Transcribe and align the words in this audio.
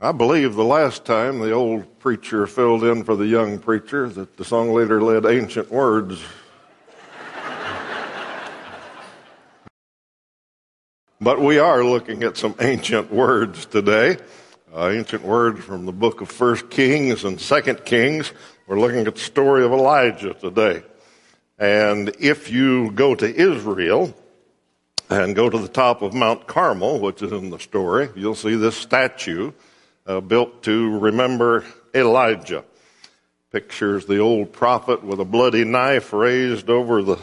I 0.00 0.12
believe 0.12 0.54
the 0.54 0.62
last 0.62 1.04
time 1.04 1.40
the 1.40 1.50
old 1.50 1.98
preacher 1.98 2.46
filled 2.46 2.84
in 2.84 3.02
for 3.02 3.16
the 3.16 3.26
young 3.26 3.58
preacher 3.58 4.08
that 4.10 4.36
the 4.36 4.44
song 4.44 4.72
leader 4.72 5.02
led 5.02 5.26
ancient 5.26 5.72
words. 5.72 6.22
but 11.20 11.40
we 11.40 11.58
are 11.58 11.82
looking 11.82 12.22
at 12.22 12.36
some 12.36 12.54
ancient 12.60 13.12
words 13.12 13.66
today. 13.66 14.18
Uh, 14.72 14.90
ancient 14.90 15.24
words 15.24 15.64
from 15.64 15.84
the 15.84 15.90
book 15.90 16.20
of 16.20 16.30
First 16.30 16.70
Kings 16.70 17.24
and 17.24 17.40
Second 17.40 17.84
Kings. 17.84 18.32
We're 18.68 18.78
looking 18.78 19.04
at 19.04 19.16
the 19.16 19.20
story 19.20 19.64
of 19.64 19.72
Elijah 19.72 20.34
today. 20.34 20.84
And 21.58 22.14
if 22.20 22.52
you 22.52 22.92
go 22.92 23.16
to 23.16 23.26
Israel 23.26 24.14
and 25.10 25.34
go 25.34 25.50
to 25.50 25.58
the 25.58 25.66
top 25.66 26.02
of 26.02 26.14
Mount 26.14 26.46
Carmel, 26.46 27.00
which 27.00 27.20
is 27.20 27.32
in 27.32 27.50
the 27.50 27.58
story, 27.58 28.10
you'll 28.14 28.36
see 28.36 28.54
this 28.54 28.76
statue 28.76 29.50
uh, 30.08 30.20
built 30.20 30.62
to 30.64 30.98
remember 30.98 31.64
Elijah. 31.94 32.64
Pictures 33.52 34.06
the 34.06 34.18
old 34.18 34.52
prophet 34.52 35.04
with 35.04 35.20
a 35.20 35.24
bloody 35.24 35.64
knife 35.64 36.12
raised 36.12 36.68
over 36.68 37.02
the 37.02 37.18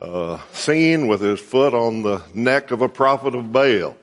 uh, 0.00 0.38
scene 0.52 1.08
with 1.08 1.20
his 1.20 1.40
foot 1.40 1.74
on 1.74 2.02
the 2.02 2.22
neck 2.34 2.70
of 2.70 2.82
a 2.82 2.88
prophet 2.88 3.34
of 3.34 3.52
Baal. 3.52 3.96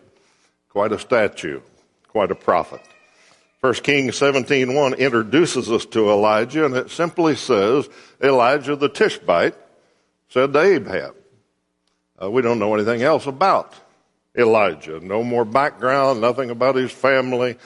Quite 0.69 0.91
a 0.91 0.99
statue, 0.99 1.61
quite 2.07 2.31
a 2.31 2.35
prophet. 2.35 2.81
1 3.61 3.73
Kings 3.75 4.17
17.1 4.17 4.97
introduces 4.97 5.69
us 5.69 5.85
to 5.87 6.09
Elijah, 6.09 6.65
and 6.65 6.75
it 6.75 6.89
simply 6.89 7.35
says, 7.35 7.89
Elijah 8.23 8.75
the 8.75 8.87
Tishbite 8.87 9.55
said 10.29 10.53
to 10.53 10.59
Ahab. 10.59 11.15
Uh, 12.21 12.31
we 12.31 12.41
don't 12.41 12.59
know 12.59 12.73
anything 12.73 13.01
else 13.01 13.27
about 13.27 13.73
Elijah. 14.37 14.99
No 15.01 15.23
more 15.23 15.43
background, 15.43 16.21
nothing 16.21 16.49
about 16.49 16.75
his 16.75 16.91
family. 16.91 17.57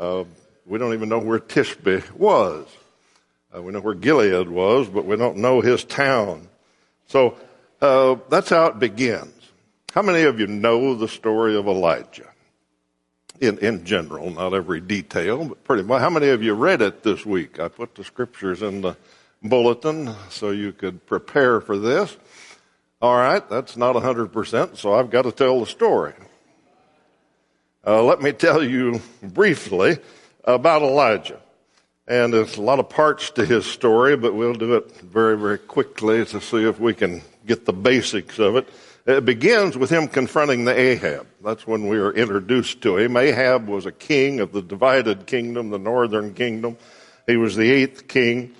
Uh, 0.00 0.24
we 0.64 0.78
don't 0.78 0.94
even 0.94 1.10
know 1.10 1.18
where 1.18 1.38
Tishbe 1.38 2.10
was. 2.12 2.66
Uh, 3.54 3.60
we 3.60 3.70
know 3.70 3.80
where 3.80 3.94
Gilead 3.94 4.48
was, 4.48 4.88
but 4.88 5.04
we 5.04 5.16
don't 5.16 5.36
know 5.36 5.60
his 5.60 5.84
town. 5.84 6.48
So 7.08 7.36
uh, 7.82 8.16
that's 8.30 8.48
how 8.48 8.66
it 8.66 8.78
begins. 8.78 9.34
How 9.92 10.00
many 10.00 10.22
of 10.22 10.40
you 10.40 10.46
know 10.46 10.94
the 10.94 11.06
story 11.06 11.54
of 11.54 11.66
Elijah? 11.66 12.28
In, 13.40 13.58
in 13.58 13.84
general, 13.84 14.30
not 14.30 14.54
every 14.54 14.80
detail, 14.80 15.44
but 15.44 15.64
pretty 15.64 15.82
much. 15.82 16.00
How 16.00 16.10
many 16.10 16.28
of 16.28 16.42
you 16.42 16.54
read 16.54 16.80
it 16.80 17.02
this 17.02 17.26
week? 17.26 17.58
I 17.58 17.68
put 17.68 17.94
the 17.94 18.04
scriptures 18.04 18.62
in 18.62 18.80
the 18.80 18.96
bulletin 19.42 20.14
so 20.30 20.50
you 20.50 20.72
could 20.72 21.04
prepare 21.06 21.60
for 21.60 21.78
this. 21.78 22.16
All 23.02 23.16
right, 23.16 23.46
that's 23.48 23.76
not 23.76 23.96
100%, 23.96 24.76
so 24.76 24.94
I've 24.94 25.10
got 25.10 25.22
to 25.22 25.32
tell 25.32 25.60
the 25.60 25.66
story. 25.66 26.12
Uh, 27.86 28.02
let 28.02 28.20
me 28.20 28.30
tell 28.30 28.62
you 28.62 29.00
briefly 29.22 29.96
about 30.44 30.82
Elijah. 30.82 31.40
And 32.06 32.30
there's 32.30 32.58
a 32.58 32.62
lot 32.62 32.78
of 32.78 32.90
parts 32.90 33.30
to 33.30 33.46
his 33.46 33.64
story, 33.64 34.18
but 34.18 34.34
we'll 34.34 34.52
do 34.52 34.74
it 34.74 35.00
very, 35.00 35.38
very 35.38 35.56
quickly 35.56 36.26
to 36.26 36.40
see 36.42 36.68
if 36.68 36.78
we 36.78 36.92
can 36.92 37.22
get 37.46 37.64
the 37.64 37.72
basics 37.72 38.38
of 38.38 38.56
it. 38.56 38.68
It 39.06 39.24
begins 39.24 39.78
with 39.78 39.88
him 39.88 40.08
confronting 40.08 40.66
the 40.66 40.78
Ahab. 40.78 41.26
That's 41.42 41.66
when 41.66 41.88
we 41.88 41.96
are 41.96 42.12
introduced 42.12 42.82
to 42.82 42.98
him. 42.98 43.16
Ahab 43.16 43.66
was 43.66 43.86
a 43.86 43.92
king 43.92 44.40
of 44.40 44.52
the 44.52 44.60
divided 44.60 45.24
kingdom, 45.24 45.70
the 45.70 45.78
northern 45.78 46.34
kingdom. 46.34 46.76
He 47.26 47.38
was 47.38 47.56
the 47.56 47.70
eighth 47.70 48.08
king, 48.08 48.54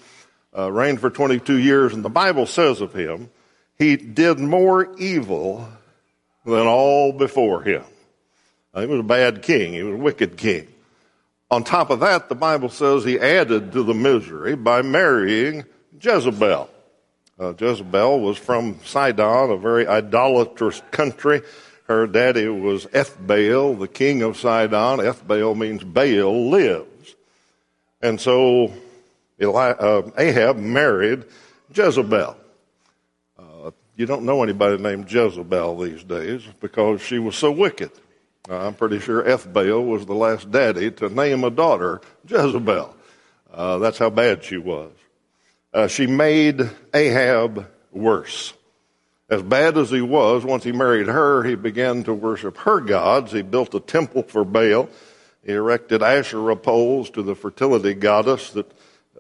uh, 0.56 0.72
reigned 0.72 1.00
for 1.00 1.10
22 1.10 1.58
years, 1.58 1.92
and 1.92 2.02
the 2.02 2.08
Bible 2.08 2.46
says 2.46 2.80
of 2.80 2.94
him, 2.94 3.28
he 3.76 3.96
did 3.96 4.38
more 4.38 4.96
evil 4.96 5.68
than 6.46 6.66
all 6.66 7.12
before 7.12 7.62
him. 7.62 7.84
He 8.74 8.86
was 8.86 9.00
a 9.00 9.04
bad 9.04 9.42
king. 9.42 9.72
He 9.72 9.82
was 9.82 9.94
a 9.94 10.02
wicked 10.02 10.36
king. 10.36 10.68
On 11.50 11.64
top 11.64 11.90
of 11.90 12.00
that, 12.00 12.28
the 12.28 12.36
Bible 12.36 12.68
says 12.68 13.04
he 13.04 13.18
added 13.18 13.72
to 13.72 13.82
the 13.82 13.94
misery 13.94 14.54
by 14.54 14.82
marrying 14.82 15.64
Jezebel. 16.00 16.70
Uh, 17.38 17.54
Jezebel 17.58 18.20
was 18.20 18.38
from 18.38 18.78
Sidon, 18.84 19.50
a 19.50 19.56
very 19.56 19.88
idolatrous 19.88 20.80
country. 20.92 21.42
Her 21.88 22.06
daddy 22.06 22.46
was 22.46 22.86
Ethbaal, 22.86 23.78
the 23.78 23.88
king 23.88 24.22
of 24.22 24.36
Sidon. 24.36 25.00
Ethbaal 25.00 25.56
means 25.56 25.82
Baal 25.82 26.50
lives. 26.50 27.16
And 28.00 28.20
so 28.20 28.72
Eli- 29.42 29.72
uh, 29.72 30.10
Ahab 30.16 30.56
married 30.56 31.24
Jezebel. 31.74 32.36
Uh, 33.36 33.70
you 33.96 34.06
don't 34.06 34.22
know 34.22 34.44
anybody 34.44 34.80
named 34.80 35.10
Jezebel 35.10 35.78
these 35.78 36.04
days 36.04 36.42
because 36.60 37.02
she 37.02 37.18
was 37.18 37.34
so 37.34 37.50
wicked. 37.50 37.90
I'm 38.48 38.74
pretty 38.74 39.00
sure 39.00 39.22
Ethbaal 39.22 39.86
was 39.86 40.06
the 40.06 40.14
last 40.14 40.50
daddy 40.50 40.90
to 40.92 41.08
name 41.08 41.44
a 41.44 41.50
daughter 41.50 42.00
Jezebel. 42.26 42.94
Uh, 43.52 43.78
that's 43.78 43.98
how 43.98 44.10
bad 44.10 44.44
she 44.44 44.56
was. 44.56 44.92
Uh, 45.72 45.86
she 45.86 46.06
made 46.06 46.70
Ahab 46.94 47.68
worse. 47.92 48.52
As 49.28 49.42
bad 49.42 49.78
as 49.78 49.90
he 49.90 50.00
was, 50.00 50.44
once 50.44 50.64
he 50.64 50.72
married 50.72 51.06
her, 51.06 51.44
he 51.44 51.54
began 51.54 52.02
to 52.04 52.14
worship 52.14 52.56
her 52.58 52.80
gods. 52.80 53.30
He 53.30 53.42
built 53.42 53.74
a 53.74 53.80
temple 53.80 54.24
for 54.24 54.44
Baal. 54.44 54.88
He 55.44 55.52
erected 55.52 56.02
Asherah 56.02 56.56
poles 56.56 57.10
to 57.10 57.22
the 57.22 57.36
fertility 57.36 57.94
goddess 57.94 58.50
that 58.50 58.70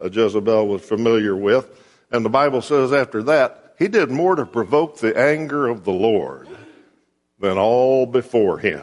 uh, 0.02 0.08
Jezebel 0.10 0.66
was 0.66 0.82
familiar 0.82 1.36
with. 1.36 1.70
And 2.10 2.24
the 2.24 2.30
Bible 2.30 2.62
says 2.62 2.92
after 2.92 3.22
that, 3.24 3.74
he 3.78 3.86
did 3.86 4.10
more 4.10 4.34
to 4.34 4.44
provoke 4.44 4.98
the 4.98 5.16
anger 5.16 5.68
of 5.68 5.84
the 5.84 5.92
Lord 5.92 6.48
than 7.38 7.56
all 7.56 8.06
before 8.06 8.58
him. 8.58 8.82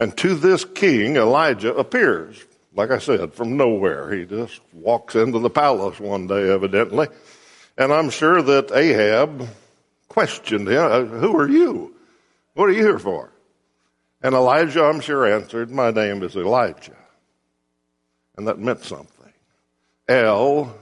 And 0.00 0.16
to 0.16 0.34
this 0.34 0.64
king, 0.64 1.16
Elijah 1.16 1.74
appears, 1.74 2.42
like 2.74 2.90
I 2.90 2.98
said, 2.98 3.34
from 3.34 3.58
nowhere. 3.58 4.10
He 4.10 4.24
just 4.24 4.60
walks 4.72 5.14
into 5.14 5.38
the 5.38 5.50
palace 5.50 6.00
one 6.00 6.26
day, 6.26 6.50
evidently. 6.50 7.08
And 7.76 7.92
I'm 7.92 8.08
sure 8.08 8.40
that 8.40 8.72
Ahab 8.72 9.46
questioned 10.08 10.68
him, 10.68 10.82
uh, 10.82 11.04
Who 11.04 11.38
are 11.38 11.48
you? 11.48 11.94
What 12.54 12.70
are 12.70 12.72
you 12.72 12.82
here 12.82 12.98
for? 12.98 13.30
And 14.22 14.34
Elijah, 14.34 14.84
I'm 14.84 15.00
sure, 15.00 15.26
answered, 15.26 15.70
My 15.70 15.90
name 15.90 16.22
is 16.22 16.34
Elijah. 16.34 16.96
And 18.36 18.48
that 18.48 18.58
meant 18.58 18.82
something. 18.84 19.32
El, 20.08 20.74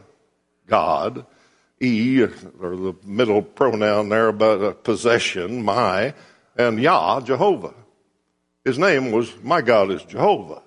God, 0.66 1.26
E, 1.80 2.22
or 2.22 2.76
the 2.76 2.94
middle 3.04 3.42
pronoun 3.42 4.08
there 4.08 4.28
about 4.28 4.84
possession, 4.84 5.64
my, 5.64 6.14
and 6.56 6.80
Yah, 6.80 7.20
Jehovah. 7.20 7.74
His 8.68 8.78
name 8.78 9.12
was, 9.12 9.32
My 9.42 9.62
God 9.62 9.90
is 9.90 10.02
Jehovah. 10.02 10.60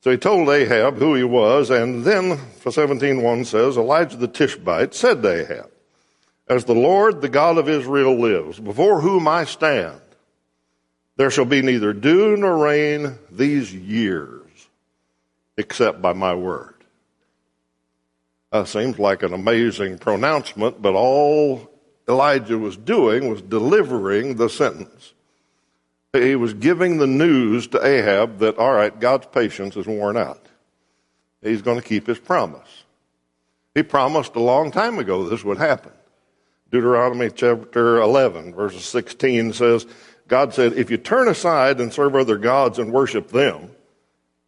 So 0.00 0.10
he 0.10 0.16
told 0.16 0.48
Ahab 0.48 0.96
who 0.96 1.14
he 1.14 1.22
was, 1.22 1.68
and 1.68 2.02
then, 2.02 2.38
for 2.38 2.72
17.1 2.72 3.44
says, 3.44 3.76
Elijah 3.76 4.16
the 4.16 4.26
Tishbite 4.26 4.94
said 4.94 5.22
to 5.22 5.28
Ahab, 5.28 5.70
As 6.48 6.64
the 6.64 6.74
Lord, 6.74 7.20
the 7.20 7.28
God 7.28 7.58
of 7.58 7.68
Israel 7.68 8.18
lives, 8.18 8.58
before 8.58 9.02
whom 9.02 9.28
I 9.28 9.44
stand, 9.44 10.00
there 11.16 11.30
shall 11.30 11.44
be 11.44 11.60
neither 11.60 11.92
dew 11.92 12.38
nor 12.38 12.56
rain 12.56 13.18
these 13.30 13.74
years, 13.74 14.48
except 15.58 16.00
by 16.00 16.14
my 16.14 16.34
word. 16.34 16.76
That 18.50 18.66
seems 18.68 18.98
like 18.98 19.22
an 19.22 19.34
amazing 19.34 19.98
pronouncement, 19.98 20.80
but 20.80 20.94
all 20.94 21.70
Elijah 22.08 22.56
was 22.56 22.78
doing 22.78 23.28
was 23.28 23.42
delivering 23.42 24.36
the 24.36 24.48
sentence. 24.48 25.12
He 26.12 26.36
was 26.36 26.54
giving 26.54 26.98
the 26.98 27.06
news 27.06 27.68
to 27.68 27.84
Ahab 27.84 28.38
that, 28.38 28.56
all 28.56 28.72
right, 28.72 28.98
God's 28.98 29.26
patience 29.26 29.76
is 29.76 29.86
worn 29.86 30.16
out. 30.16 30.44
He's 31.42 31.62
going 31.62 31.78
to 31.78 31.86
keep 31.86 32.06
his 32.06 32.18
promise. 32.18 32.84
He 33.74 33.82
promised 33.82 34.34
a 34.34 34.40
long 34.40 34.70
time 34.70 34.98
ago 34.98 35.28
this 35.28 35.44
would 35.44 35.58
happen. 35.58 35.92
Deuteronomy 36.70 37.30
chapter 37.30 37.98
11, 37.98 38.54
verses 38.54 38.84
16 38.84 39.52
says, 39.52 39.86
God 40.26 40.52
said, 40.52 40.74
if 40.74 40.90
you 40.90 40.96
turn 40.96 41.28
aside 41.28 41.80
and 41.80 41.92
serve 41.92 42.14
other 42.14 42.36
gods 42.36 42.78
and 42.78 42.92
worship 42.92 43.28
them, 43.28 43.70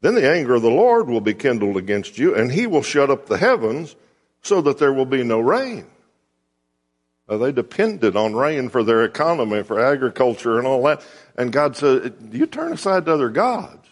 then 0.02 0.14
the 0.14 0.30
anger 0.30 0.54
of 0.54 0.62
the 0.62 0.70
Lord 0.70 1.08
will 1.08 1.20
be 1.20 1.34
kindled 1.34 1.76
against 1.76 2.18
you, 2.18 2.34
and 2.34 2.50
he 2.50 2.66
will 2.66 2.82
shut 2.82 3.10
up 3.10 3.26
the 3.26 3.38
heavens 3.38 3.96
so 4.42 4.60
that 4.62 4.78
there 4.78 4.92
will 4.92 5.06
be 5.06 5.22
no 5.22 5.40
rain. 5.40 5.86
Uh, 7.28 7.36
they 7.36 7.52
depended 7.52 8.16
on 8.16 8.34
rain 8.34 8.68
for 8.68 8.82
their 8.82 9.04
economy, 9.04 9.62
for 9.62 9.78
agriculture, 9.78 10.58
and 10.58 10.66
all 10.66 10.82
that. 10.82 11.04
And 11.40 11.50
God 11.50 11.74
said, 11.74 12.12
You 12.32 12.44
turn 12.44 12.74
aside 12.74 13.06
to 13.06 13.14
other 13.14 13.30
gods. 13.30 13.88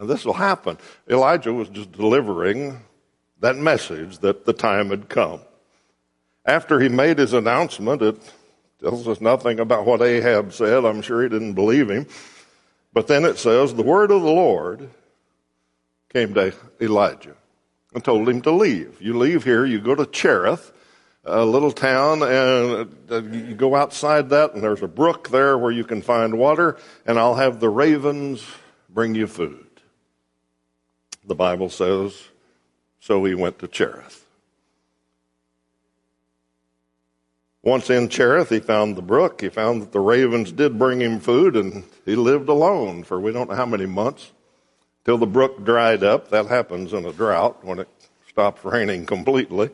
And 0.00 0.10
this 0.10 0.24
will 0.24 0.32
happen. 0.32 0.76
Elijah 1.08 1.52
was 1.52 1.68
just 1.68 1.92
delivering 1.92 2.80
that 3.38 3.54
message 3.54 4.18
that 4.18 4.44
the 4.44 4.52
time 4.52 4.90
had 4.90 5.08
come. 5.08 5.42
After 6.44 6.80
he 6.80 6.88
made 6.88 7.18
his 7.18 7.32
announcement, 7.32 8.02
it 8.02 8.32
tells 8.80 9.06
us 9.06 9.20
nothing 9.20 9.60
about 9.60 9.86
what 9.86 10.02
Ahab 10.02 10.52
said. 10.52 10.84
I'm 10.84 11.02
sure 11.02 11.22
he 11.22 11.28
didn't 11.28 11.54
believe 11.54 11.88
him. 11.88 12.08
But 12.92 13.06
then 13.06 13.24
it 13.24 13.38
says, 13.38 13.72
The 13.72 13.84
word 13.84 14.10
of 14.10 14.22
the 14.22 14.32
Lord 14.32 14.90
came 16.12 16.34
to 16.34 16.52
Elijah 16.80 17.36
and 17.94 18.04
told 18.04 18.28
him 18.28 18.42
to 18.42 18.50
leave. 18.50 19.00
You 19.00 19.16
leave 19.16 19.44
here, 19.44 19.64
you 19.64 19.80
go 19.80 19.94
to 19.94 20.06
Cherith 20.06 20.72
a 21.24 21.44
little 21.44 21.72
town, 21.72 22.22
and 22.22 22.94
uh, 23.10 23.22
you 23.22 23.54
go 23.54 23.76
outside 23.76 24.30
that, 24.30 24.54
and 24.54 24.62
there's 24.62 24.82
a 24.82 24.88
brook 24.88 25.28
there 25.28 25.56
where 25.56 25.70
you 25.70 25.84
can 25.84 26.02
find 26.02 26.38
water, 26.38 26.76
and 27.06 27.18
I'll 27.18 27.36
have 27.36 27.60
the 27.60 27.68
ravens 27.68 28.44
bring 28.88 29.14
you 29.14 29.26
food. 29.26 29.66
The 31.24 31.34
Bible 31.34 31.68
says, 31.68 32.28
so 32.98 33.24
he 33.24 33.34
went 33.34 33.60
to 33.60 33.68
Cherith. 33.68 34.26
Once 37.62 37.90
in 37.90 38.08
Cherith, 38.08 38.48
he 38.48 38.58
found 38.58 38.96
the 38.96 39.02
brook. 39.02 39.40
He 39.40 39.48
found 39.48 39.82
that 39.82 39.92
the 39.92 40.00
ravens 40.00 40.50
did 40.50 40.78
bring 40.78 41.00
him 41.00 41.20
food, 41.20 41.54
and 41.54 41.84
he 42.04 42.16
lived 42.16 42.48
alone 42.48 43.04
for 43.04 43.20
we 43.20 43.32
don't 43.32 43.48
know 43.48 43.54
how 43.54 43.66
many 43.66 43.86
months 43.86 44.32
till 45.04 45.16
the 45.16 45.26
brook 45.26 45.64
dried 45.64 46.02
up. 46.02 46.30
That 46.30 46.46
happens 46.46 46.92
in 46.92 47.04
a 47.06 47.12
drought 47.12 47.64
when 47.64 47.78
it 47.78 47.88
stops 48.28 48.64
raining 48.64 49.06
completely. 49.06 49.70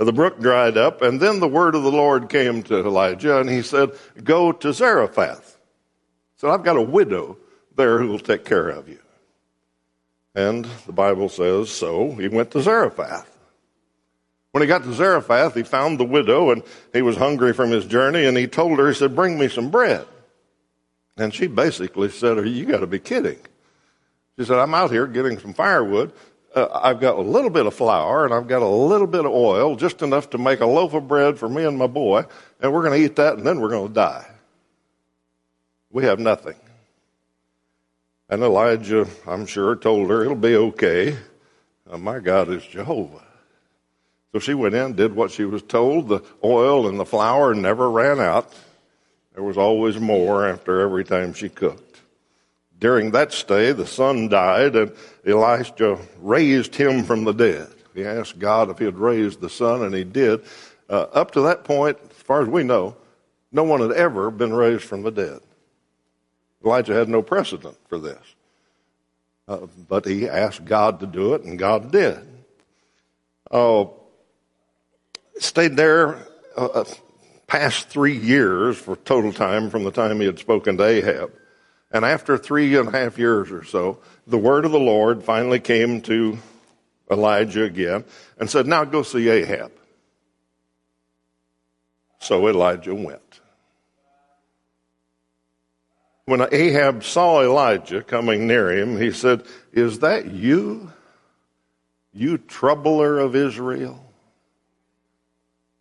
Uh, 0.00 0.04
the 0.04 0.12
brook 0.12 0.40
dried 0.40 0.78
up, 0.78 1.02
and 1.02 1.20
then 1.20 1.40
the 1.40 1.48
word 1.48 1.74
of 1.74 1.82
the 1.82 1.92
Lord 1.92 2.30
came 2.30 2.62
to 2.64 2.78
Elijah, 2.78 3.38
and 3.38 3.50
he 3.50 3.60
said, 3.60 3.90
Go 4.24 4.50
to 4.50 4.72
Zarephath. 4.72 5.58
So 6.36 6.50
I've 6.50 6.64
got 6.64 6.78
a 6.78 6.82
widow 6.82 7.36
there 7.76 7.98
who 7.98 8.08
will 8.08 8.18
take 8.18 8.46
care 8.46 8.70
of 8.70 8.88
you. 8.88 8.98
And 10.34 10.64
the 10.86 10.92
Bible 10.92 11.28
says, 11.28 11.70
so 11.70 12.12
he 12.12 12.28
went 12.28 12.50
to 12.52 12.62
Zarephath. 12.62 13.36
When 14.52 14.62
he 14.62 14.66
got 14.66 14.84
to 14.84 14.92
Zarephath, 14.92 15.54
he 15.54 15.62
found 15.62 16.00
the 16.00 16.04
widow, 16.04 16.50
and 16.50 16.62
he 16.92 17.02
was 17.02 17.16
hungry 17.16 17.52
from 17.52 17.70
his 17.70 17.84
journey, 17.84 18.24
and 18.24 18.36
he 18.36 18.46
told 18.46 18.78
her, 18.78 18.88
he 18.88 18.94
said, 18.94 19.14
Bring 19.14 19.38
me 19.38 19.48
some 19.48 19.70
bread. 19.70 20.06
And 21.16 21.34
she 21.34 21.46
basically 21.46 22.08
said, 22.08 22.48
You 22.48 22.64
got 22.64 22.80
to 22.80 22.86
be 22.86 22.98
kidding. 22.98 23.38
She 24.38 24.46
said, 24.46 24.58
I'm 24.58 24.74
out 24.74 24.90
here 24.90 25.06
getting 25.06 25.38
some 25.38 25.52
firewood. 25.52 26.12
Uh, 26.54 26.66
I've 26.82 27.00
got 27.00 27.16
a 27.16 27.20
little 27.20 27.50
bit 27.50 27.66
of 27.66 27.74
flour, 27.74 28.24
and 28.24 28.34
I've 28.34 28.48
got 28.48 28.62
a 28.62 28.68
little 28.68 29.06
bit 29.06 29.24
of 29.24 29.30
oil, 29.30 29.76
just 29.76 30.02
enough 30.02 30.30
to 30.30 30.38
make 30.38 30.60
a 30.60 30.66
loaf 30.66 30.94
of 30.94 31.06
bread 31.06 31.38
for 31.38 31.48
me 31.48 31.64
and 31.64 31.78
my 31.78 31.86
boy, 31.86 32.24
and 32.60 32.72
we're 32.72 32.82
going 32.82 32.98
to 32.98 33.04
eat 33.04 33.16
that, 33.16 33.38
and 33.38 33.46
then 33.46 33.60
we're 33.60 33.68
going 33.68 33.88
to 33.88 33.94
die. 33.94 34.26
We 35.90 36.04
have 36.04 36.18
nothing. 36.18 36.56
And 38.28 38.42
Elijah, 38.42 39.08
I'm 39.26 39.46
sure, 39.46 39.74
told 39.76 40.08
her, 40.10 40.22
It'll 40.22 40.36
be 40.36 40.56
okay. 40.56 41.16
Uh, 41.88 41.98
my 41.98 42.20
God 42.20 42.48
is 42.48 42.64
Jehovah. 42.64 43.24
So 44.32 44.38
she 44.38 44.54
went 44.54 44.76
in, 44.76 44.94
did 44.94 45.14
what 45.14 45.32
she 45.32 45.44
was 45.44 45.62
told. 45.62 46.08
The 46.08 46.22
oil 46.44 46.86
and 46.86 46.98
the 46.98 47.04
flour 47.04 47.54
never 47.54 47.90
ran 47.90 48.20
out. 48.20 48.52
There 49.34 49.42
was 49.42 49.58
always 49.58 49.98
more 49.98 50.48
after 50.48 50.80
every 50.80 51.04
time 51.04 51.32
she 51.32 51.48
cooked. 51.48 51.89
During 52.80 53.10
that 53.10 53.32
stay, 53.32 53.72
the 53.72 53.86
son 53.86 54.28
died, 54.28 54.74
and 54.74 54.92
Elisha 55.26 55.98
raised 56.18 56.74
him 56.74 57.04
from 57.04 57.24
the 57.24 57.32
dead. 57.32 57.68
He 57.94 58.04
asked 58.04 58.38
God 58.38 58.70
if 58.70 58.78
he 58.78 58.86
had 58.86 58.98
raised 58.98 59.40
the 59.40 59.50
son, 59.50 59.82
and 59.82 59.94
he 59.94 60.02
did. 60.02 60.42
Uh, 60.88 61.06
up 61.12 61.32
to 61.32 61.42
that 61.42 61.62
point, 61.64 61.98
as 62.10 62.16
far 62.16 62.40
as 62.40 62.48
we 62.48 62.64
know, 62.64 62.96
no 63.52 63.64
one 63.64 63.80
had 63.80 63.92
ever 63.92 64.30
been 64.30 64.54
raised 64.54 64.84
from 64.84 65.02
the 65.02 65.10
dead. 65.10 65.40
Elijah 66.64 66.94
had 66.94 67.08
no 67.08 67.20
precedent 67.20 67.76
for 67.88 67.98
this. 67.98 68.18
Uh, 69.46 69.66
but 69.88 70.06
he 70.06 70.26
asked 70.28 70.64
God 70.64 71.00
to 71.00 71.06
do 71.06 71.34
it, 71.34 71.42
and 71.42 71.58
God 71.58 71.92
did. 71.92 72.18
Oh, 73.50 73.94
stayed 75.38 75.76
there 75.76 76.26
uh, 76.56 76.66
uh, 76.66 76.84
past 77.46 77.88
three 77.88 78.16
years 78.16 78.78
for 78.78 78.96
total 78.96 79.32
time 79.32 79.68
from 79.68 79.84
the 79.84 79.90
time 79.90 80.20
he 80.20 80.26
had 80.26 80.38
spoken 80.38 80.78
to 80.78 80.84
Ahab. 80.84 81.32
And 81.90 82.04
after 82.04 82.38
three 82.38 82.76
and 82.76 82.88
a 82.88 82.92
half 82.92 83.18
years 83.18 83.50
or 83.50 83.64
so, 83.64 83.98
the 84.26 84.38
word 84.38 84.64
of 84.64 84.72
the 84.72 84.78
Lord 84.78 85.24
finally 85.24 85.58
came 85.58 86.00
to 86.02 86.38
Elijah 87.10 87.64
again 87.64 88.04
and 88.38 88.48
said, 88.48 88.66
Now 88.66 88.84
go 88.84 89.02
see 89.02 89.28
Ahab. 89.28 89.72
So 92.20 92.48
Elijah 92.48 92.94
went. 92.94 93.40
When 96.26 96.46
Ahab 96.52 97.02
saw 97.02 97.42
Elijah 97.42 98.02
coming 98.02 98.46
near 98.46 98.70
him, 98.70 98.96
he 98.96 99.10
said, 99.10 99.42
Is 99.72 99.98
that 99.98 100.30
you, 100.30 100.92
you 102.12 102.38
troubler 102.38 103.18
of 103.18 103.34
Israel? 103.34 104.04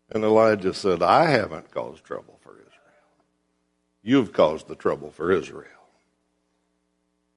And 0.10 0.24
Elijah 0.24 0.74
said, 0.74 1.04
I 1.04 1.30
haven't 1.30 1.70
caused 1.70 2.04
trouble 2.04 2.40
for 2.42 2.54
Israel. 2.54 2.74
You've 4.02 4.34
caused 4.34 4.68
the 4.68 4.76
trouble 4.76 5.12
for 5.12 5.32
Israel. 5.32 5.79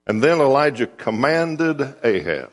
And 0.06 0.22
then 0.22 0.40
Elijah 0.40 0.87
commanded 0.87 1.96
Ahab. 2.02 2.50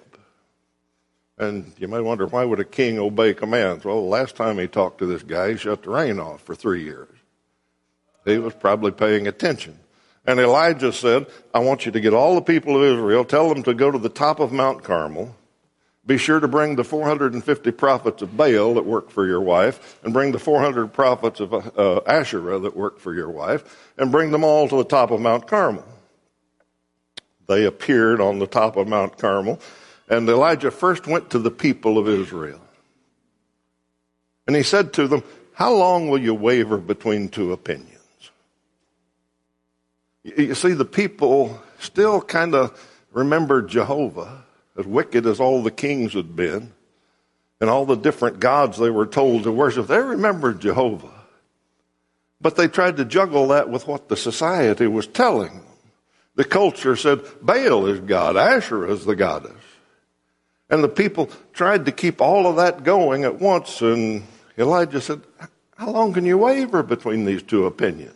And 1.37 1.71
you 1.77 1.87
may 1.87 2.01
wonder, 2.01 2.27
why 2.27 2.43
would 2.43 2.59
a 2.59 2.65
king 2.65 2.99
obey 2.99 3.33
commands? 3.33 3.85
Well, 3.85 4.01
the 4.01 4.07
last 4.07 4.35
time 4.35 4.59
he 4.59 4.67
talked 4.67 4.99
to 4.99 5.05
this 5.05 5.23
guy, 5.23 5.51
he 5.51 5.57
shut 5.57 5.83
the 5.83 5.89
rain 5.89 6.19
off 6.19 6.41
for 6.41 6.53
three 6.53 6.83
years. 6.83 7.07
He 8.25 8.37
was 8.37 8.53
probably 8.53 8.91
paying 8.91 9.25
attention. 9.27 9.79
And 10.25 10.39
Elijah 10.39 10.91
said, 10.91 11.27
I 11.53 11.59
want 11.59 11.85
you 11.85 11.93
to 11.93 11.99
get 11.99 12.13
all 12.13 12.35
the 12.35 12.41
people 12.41 12.75
of 12.75 12.83
Israel, 12.83 13.23
tell 13.23 13.49
them 13.49 13.63
to 13.63 13.73
go 13.73 13.89
to 13.89 13.97
the 13.97 14.09
top 14.09 14.39
of 14.39 14.51
Mount 14.51 14.83
Carmel. 14.83 15.35
Be 16.05 16.17
sure 16.17 16.39
to 16.39 16.47
bring 16.47 16.75
the 16.75 16.83
450 16.83 17.71
prophets 17.71 18.21
of 18.21 18.35
Baal 18.35 18.73
that 18.73 18.85
work 18.85 19.09
for 19.09 19.25
your 19.25 19.41
wife, 19.41 19.99
and 20.03 20.11
bring 20.11 20.31
the 20.31 20.39
400 20.39 20.91
prophets 20.91 21.39
of 21.39 21.53
uh, 21.53 22.01
Asherah 22.05 22.59
that 22.59 22.75
work 22.75 22.99
for 22.99 23.13
your 23.13 23.29
wife, 23.29 23.93
and 23.97 24.11
bring 24.11 24.31
them 24.31 24.43
all 24.43 24.67
to 24.67 24.75
the 24.75 24.83
top 24.83 25.11
of 25.11 25.21
Mount 25.21 25.47
Carmel. 25.47 25.85
They 27.49 27.65
appeared 27.65 28.21
on 28.21 28.37
the 28.37 28.45
top 28.45 28.77
of 28.77 28.87
Mount 28.87 29.17
Carmel, 29.17 29.59
and 30.07 30.29
Elijah 30.29 30.69
first 30.69 31.07
went 31.07 31.31
to 31.31 31.39
the 31.39 31.49
people 31.49 31.97
of 31.97 32.07
Israel. 32.07 32.61
And 34.45 34.55
he 34.55 34.61
said 34.61 34.93
to 34.93 35.07
them, 35.07 35.23
How 35.53 35.73
long 35.73 36.09
will 36.09 36.21
you 36.21 36.35
waver 36.35 36.77
between 36.77 37.27
two 37.27 37.51
opinions? 37.51 37.89
You 40.23 40.53
see, 40.53 40.73
the 40.73 40.85
people 40.85 41.59
still 41.79 42.21
kind 42.21 42.53
of 42.53 42.79
remember 43.13 43.63
Jehovah, 43.63 44.43
as 44.77 44.85
wicked 44.85 45.25
as 45.25 45.39
all 45.39 45.63
the 45.63 45.71
kings 45.71 46.13
had 46.13 46.35
been, 46.35 46.71
and 47.59 47.67
all 47.67 47.87
the 47.87 47.95
different 47.95 48.39
gods 48.39 48.77
they 48.77 48.91
were 48.91 49.07
told 49.07 49.43
to 49.43 49.51
worship. 49.51 49.87
They 49.87 49.97
remembered 49.97 50.59
Jehovah. 50.59 51.25
But 52.39 52.57
they 52.57 52.67
tried 52.67 52.97
to 52.97 53.05
juggle 53.05 53.47
that 53.47 53.71
with 53.71 53.87
what 53.87 54.07
the 54.07 54.15
society 54.15 54.85
was 54.85 55.07
telling 55.07 55.49
them. 55.49 55.68
The 56.39 56.45
culture 56.45 56.95
said 56.95 57.19
Baal 57.41 57.85
is 57.87 57.99
God, 57.99 58.37
Asherah 58.37 58.93
is 58.93 59.03
the 59.03 59.13
goddess. 59.17 59.61
And 60.69 60.81
the 60.81 60.87
people 60.87 61.29
tried 61.51 61.83
to 61.83 61.91
keep 61.91 62.21
all 62.21 62.47
of 62.47 62.55
that 62.55 62.85
going 62.85 63.25
at 63.25 63.41
once, 63.41 63.81
and 63.81 64.23
Elijah 64.57 65.01
said, 65.01 65.21
How 65.75 65.91
long 65.91 66.13
can 66.13 66.23
you 66.23 66.37
waver 66.37 66.81
between 66.81 67.25
these 67.25 67.43
two 67.43 67.65
opinions? 67.65 68.15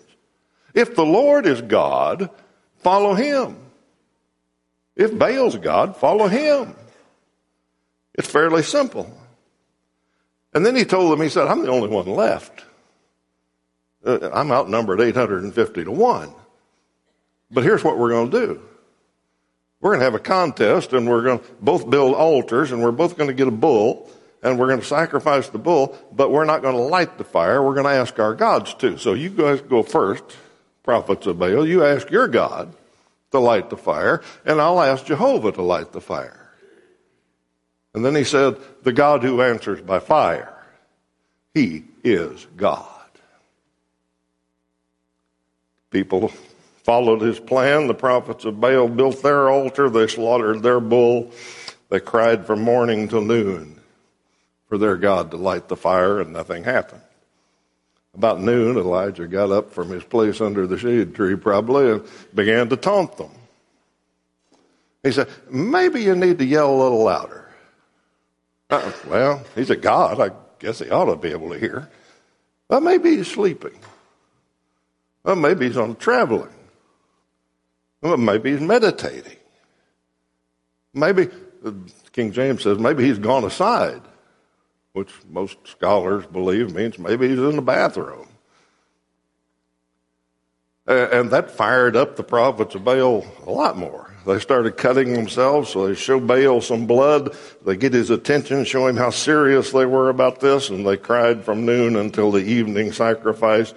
If 0.74 0.96
the 0.96 1.06
Lord 1.06 1.46
is 1.46 1.62
God, 1.62 2.30
follow 2.78 3.14
him. 3.14 3.58
If 4.96 5.20
Baal's 5.20 5.58
God, 5.58 5.98
follow 5.98 6.30
him. 6.30 6.78
It's 8.14 8.30
fairly 8.30 8.64
simple. 8.64 9.12
And 10.54 10.66
then 10.66 10.78
he 10.78 10.86
told 10.86 11.12
them, 11.12 11.20
he 11.20 11.28
said, 11.28 11.48
I'm 11.48 11.62
the 11.62 11.72
only 11.72 11.90
one 11.90 12.08
left. 12.08 12.64
Uh, 14.06 14.30
I'm 14.32 14.50
outnumbered 14.50 15.02
850 15.02 15.84
to 15.84 15.92
1. 15.92 16.34
But 17.54 17.64
here's 17.64 17.84
what 17.84 17.98
we're 17.98 18.10
going 18.10 18.32
to 18.32 18.48
do. 18.48 18.62
We're 19.80 19.92
going 19.92 20.00
to 20.00 20.06
have 20.06 20.16
a 20.16 20.20
contest 20.20 20.94
and 20.94 21.08
we're 21.08 21.24
going 21.24 21.40
to 21.40 21.46
both 21.62 21.90
build 21.90 22.16
altars 22.16 22.72
and 22.72 22.82
we're 22.82 22.92
both 22.92 23.18
going 23.18 23.28
to 23.30 23.34
get 23.34 23.48
a 23.48 23.52
bull 23.52 24.10
and 24.42 24.58
we're 24.58 24.68
going 24.68 24.80
to 24.80 24.86
sacrifice 24.86 25.50
the 25.50 25.58
bull, 25.58 25.98
but 26.12 26.32
we're 26.32 26.46
not 26.46 26.62
going 26.62 26.76
to 26.76 26.82
light 26.82 27.18
the 27.18 27.24
fire. 27.24 27.62
We're 27.62 27.74
going 27.74 27.86
to 27.86 27.92
ask 27.92 28.18
our 28.20 28.34
gods 28.34 28.74
to. 28.76 28.98
So 28.98 29.14
you 29.14 29.30
guys 29.30 29.62
go 29.62 29.84
first 29.84 30.24
prophets 30.84 31.28
of 31.28 31.40
Baal, 31.40 31.68
you 31.68 31.84
ask 31.84 32.10
your 32.10 32.28
God 32.28 32.74
to 33.32 33.40
light 33.40 33.70
the 33.70 33.78
fire, 33.78 34.22
and 34.46 34.60
I'll 34.60 34.82
ask 34.82 35.06
Jehovah 35.06 35.52
to 35.54 35.62
light 35.62 35.92
the 35.92 36.02
fire. 36.02 36.40
And 37.94 38.04
then 38.04 38.16
he 38.16 38.24
said, 38.24 38.58
The 38.84 38.94
God 38.94 39.24
who 39.24 39.42
answers 39.42 39.82
by 39.82 40.00
fire, 40.00 40.54
he 41.54 41.86
is 42.04 42.46
God. 42.58 42.90
People 45.90 46.32
followed 46.84 47.22
his 47.22 47.40
plan. 47.40 47.88
The 47.88 47.94
prophets 47.94 48.46
of 48.46 48.60
Baal 48.60 48.88
built 48.88 49.22
their 49.24 49.50
altar, 49.50 49.90
they 49.90 50.08
slaughtered 50.08 50.62
their 50.62 50.80
bull, 50.80 51.32
they 51.90 52.00
cried 52.00 52.46
from 52.46 52.62
morning 52.62 53.08
till 53.08 53.22
noon 53.22 53.80
for 54.68 54.78
their 54.78 54.98
God 54.98 55.32
to 55.32 55.38
light 55.38 55.68
the 55.68 55.76
fire, 55.76 56.20
and 56.20 56.34
nothing 56.34 56.64
happened. 56.64 57.02
About 58.16 58.40
noon, 58.40 58.78
Elijah 58.78 59.28
got 59.28 59.52
up 59.52 59.72
from 59.72 59.90
his 59.90 60.04
place 60.04 60.40
under 60.42 60.68
the 60.68 60.78
shade 60.78 61.16
tree, 61.16 61.36
probably, 61.36 61.92
and 61.92 62.04
began 62.34 62.70
to 62.70 62.78
taunt 62.78 63.18
them. 63.18 63.32
He 65.04 65.12
said, 65.12 65.30
Maybe 65.50 66.02
you 66.02 66.16
need 66.16 66.40
to 66.40 66.46
yell 66.46 66.74
a 66.74 66.82
little 66.82 67.04
louder. 67.04 67.50
Uh, 68.70 68.92
well, 69.08 69.44
he's 69.56 69.70
a 69.70 69.76
God. 69.76 70.20
I 70.20 70.32
guess 70.60 70.80
he 70.80 70.90
ought 70.90 71.06
to 71.06 71.16
be 71.16 71.30
able 71.30 71.50
to 71.50 71.60
hear. 71.60 71.90
Well, 72.70 72.82
maybe 72.82 73.18
he's 73.18 73.28
sleeping. 73.28 73.78
Well, 75.24 75.36
maybe 75.36 75.68
he's 75.68 75.78
on 75.78 75.96
traveling. 75.98 76.50
Well, 78.04 78.18
maybe 78.18 78.52
he's 78.52 78.62
meditating. 78.62 79.38
Maybe, 80.94 81.30
uh, 81.66 81.72
King 82.12 82.32
James 82.32 82.62
says, 82.62 82.78
maybe 82.78 83.04
he's 83.04 83.18
gone 83.18 83.44
aside 83.44 84.02
which 84.94 85.10
most 85.30 85.58
scholars 85.66 86.26
believe 86.28 86.74
means 86.74 86.98
maybe 86.98 87.28
he's 87.28 87.40
in 87.40 87.56
the 87.56 87.62
bathroom. 87.62 88.28
And 90.86 91.32
that 91.32 91.50
fired 91.50 91.96
up 91.96 92.16
the 92.16 92.24
prophets 92.24 92.76
of 92.76 92.84
Baal 92.84 93.26
a 93.46 93.50
lot 93.50 93.78
more. 93.78 94.14
They 94.26 94.40
started 94.40 94.78
cutting 94.78 95.14
themselves, 95.14 95.70
so 95.70 95.88
they 95.88 95.96
show 95.96 96.20
Baal 96.20 96.62
some 96.62 96.86
blood. 96.86 97.36
They 97.66 97.76
get 97.76 97.94
his 97.94 98.10
attention, 98.10 98.66
show 98.66 98.88
him 98.88 98.98
how 98.98 99.10
serious 99.10 99.72
they 99.72 99.86
were 99.86 100.10
about 100.10 100.40
this, 100.40 100.70
and 100.70 100.86
they 100.86 100.98
cried 100.98 101.44
from 101.44 101.66
noon 101.66 101.96
until 101.96 102.32
the 102.32 102.44
evening 102.44 102.92
sacrifice, 102.92 103.74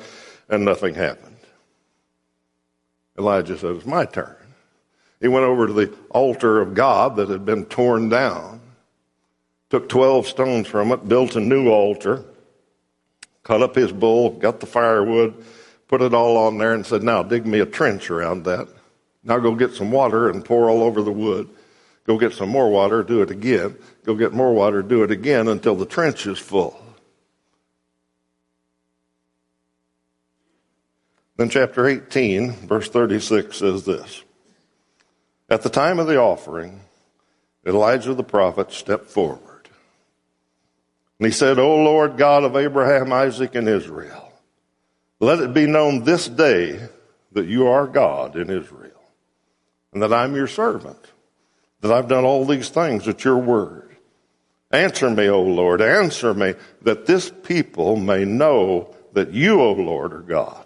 and 0.49 0.64
nothing 0.64 0.95
happened. 0.95 1.35
Elijah 3.18 3.58
said, 3.58 3.76
It's 3.76 3.87
my 3.87 4.04
turn. 4.04 4.37
He 5.20 5.28
went 5.28 5.44
over 5.44 5.66
to 5.66 5.73
the 5.73 5.94
altar 6.11 6.61
of 6.61 6.75
God 6.75 7.16
that 7.16 7.28
had 7.28 7.44
been 7.44 7.64
torn 7.66 8.08
down, 8.08 8.61
took 9.70 9.88
12 9.88 10.26
stones 10.26 10.66
from 10.66 10.92
it, 10.92 11.08
built 11.08 11.37
a 11.37 11.40
new 11.40 11.68
altar, 11.68 12.25
cut 13.42 13.62
up 13.62 13.75
his 13.75 13.92
bull, 13.92 14.30
got 14.30 14.61
the 14.61 14.66
firewood, 14.66 15.35
put 15.88 16.02
it 16.02 16.12
all 16.12 16.37
on 16.37 16.58
there, 16.58 16.75
and 16.75 16.85
said, 16.85 17.02
Now 17.02 17.23
dig 17.23 17.46
me 17.46 17.61
a 17.61 17.66
trench 17.66 18.11
around 18.11 18.44
that. 18.44 18.68
Now 19.25 19.38
go 19.38 19.54
get 19.54 19.73
some 19.73 19.90
water 19.90 20.28
and 20.28 20.44
pour 20.44 20.68
all 20.68 20.82
over 20.82 21.02
the 21.02 21.12
wood. 21.12 21.49
Go 22.04 22.16
get 22.18 22.35
some 22.35 22.49
more 22.49 22.70
water, 22.70 23.02
do 23.02 23.23
it 23.23 23.30
again. 23.30 23.76
Go 24.04 24.14
get 24.14 24.32
more 24.32 24.52
water, 24.52 24.82
do 24.82 25.02
it 25.02 25.11
again 25.11 25.49
until 25.49 25.75
the 25.75 25.87
trench 25.87 26.26
is 26.26 26.38
full. 26.38 26.80
Then, 31.36 31.50
chapter 31.50 31.86
18, 31.86 32.52
verse 32.52 32.88
36 32.88 33.58
says 33.58 33.84
this 33.84 34.22
At 35.50 35.62
the 35.62 35.68
time 35.68 35.98
of 35.98 36.06
the 36.06 36.18
offering, 36.18 36.80
Elijah 37.66 38.14
the 38.14 38.24
prophet 38.24 38.72
stepped 38.72 39.06
forward. 39.06 39.68
And 41.18 41.26
he 41.26 41.32
said, 41.32 41.58
O 41.58 41.76
Lord 41.76 42.16
God 42.16 42.44
of 42.44 42.56
Abraham, 42.56 43.12
Isaac, 43.12 43.54
and 43.54 43.68
Israel, 43.68 44.32
let 45.20 45.40
it 45.40 45.52
be 45.52 45.66
known 45.66 46.04
this 46.04 46.26
day 46.26 46.88
that 47.32 47.46
you 47.46 47.66
are 47.66 47.86
God 47.86 48.36
in 48.36 48.48
Israel, 48.48 49.02
and 49.92 50.02
that 50.02 50.12
I'm 50.12 50.34
your 50.34 50.46
servant, 50.46 50.98
that 51.80 51.92
I've 51.92 52.08
done 52.08 52.24
all 52.24 52.46
these 52.46 52.70
things 52.70 53.08
at 53.08 53.24
your 53.24 53.38
word. 53.38 53.96
Answer 54.70 55.10
me, 55.10 55.28
O 55.28 55.42
Lord, 55.42 55.82
answer 55.82 56.32
me, 56.32 56.54
that 56.82 57.06
this 57.06 57.30
people 57.30 57.96
may 57.96 58.24
know 58.24 58.94
that 59.12 59.32
you, 59.32 59.60
O 59.60 59.72
Lord, 59.72 60.12
are 60.12 60.20
God 60.20 60.65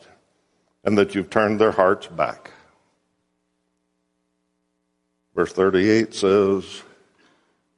and 0.84 0.96
that 0.98 1.14
you've 1.14 1.30
turned 1.30 1.60
their 1.60 1.72
hearts 1.72 2.06
back. 2.06 2.50
Verse 5.34 5.52
38 5.52 6.14
says, 6.14 6.82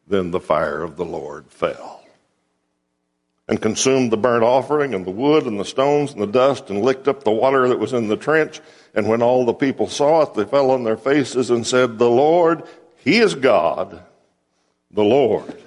Then 0.06 0.30
the 0.30 0.40
fire 0.40 0.82
of 0.82 0.96
the 0.96 1.04
Lord 1.04 1.46
fell 1.48 2.02
and 3.48 3.60
consumed 3.60 4.10
the 4.10 4.16
burnt 4.16 4.44
offering 4.44 4.94
and 4.94 5.04
the 5.04 5.10
wood 5.10 5.44
and 5.44 5.58
the 5.58 5.64
stones 5.64 6.12
and 6.12 6.22
the 6.22 6.26
dust 6.26 6.70
and 6.70 6.82
licked 6.82 7.08
up 7.08 7.24
the 7.24 7.30
water 7.30 7.68
that 7.68 7.78
was 7.78 7.92
in 7.92 8.08
the 8.08 8.16
trench. 8.16 8.60
And 8.94 9.08
when 9.08 9.22
all 9.22 9.44
the 9.44 9.52
people 9.52 9.88
saw 9.88 10.22
it, 10.22 10.34
they 10.34 10.44
fell 10.44 10.70
on 10.70 10.84
their 10.84 10.96
faces 10.96 11.50
and 11.50 11.66
said, 11.66 11.98
The 11.98 12.08
Lord, 12.08 12.62
He 12.98 13.18
is 13.18 13.34
God. 13.34 14.02
The 14.90 15.04
Lord, 15.04 15.60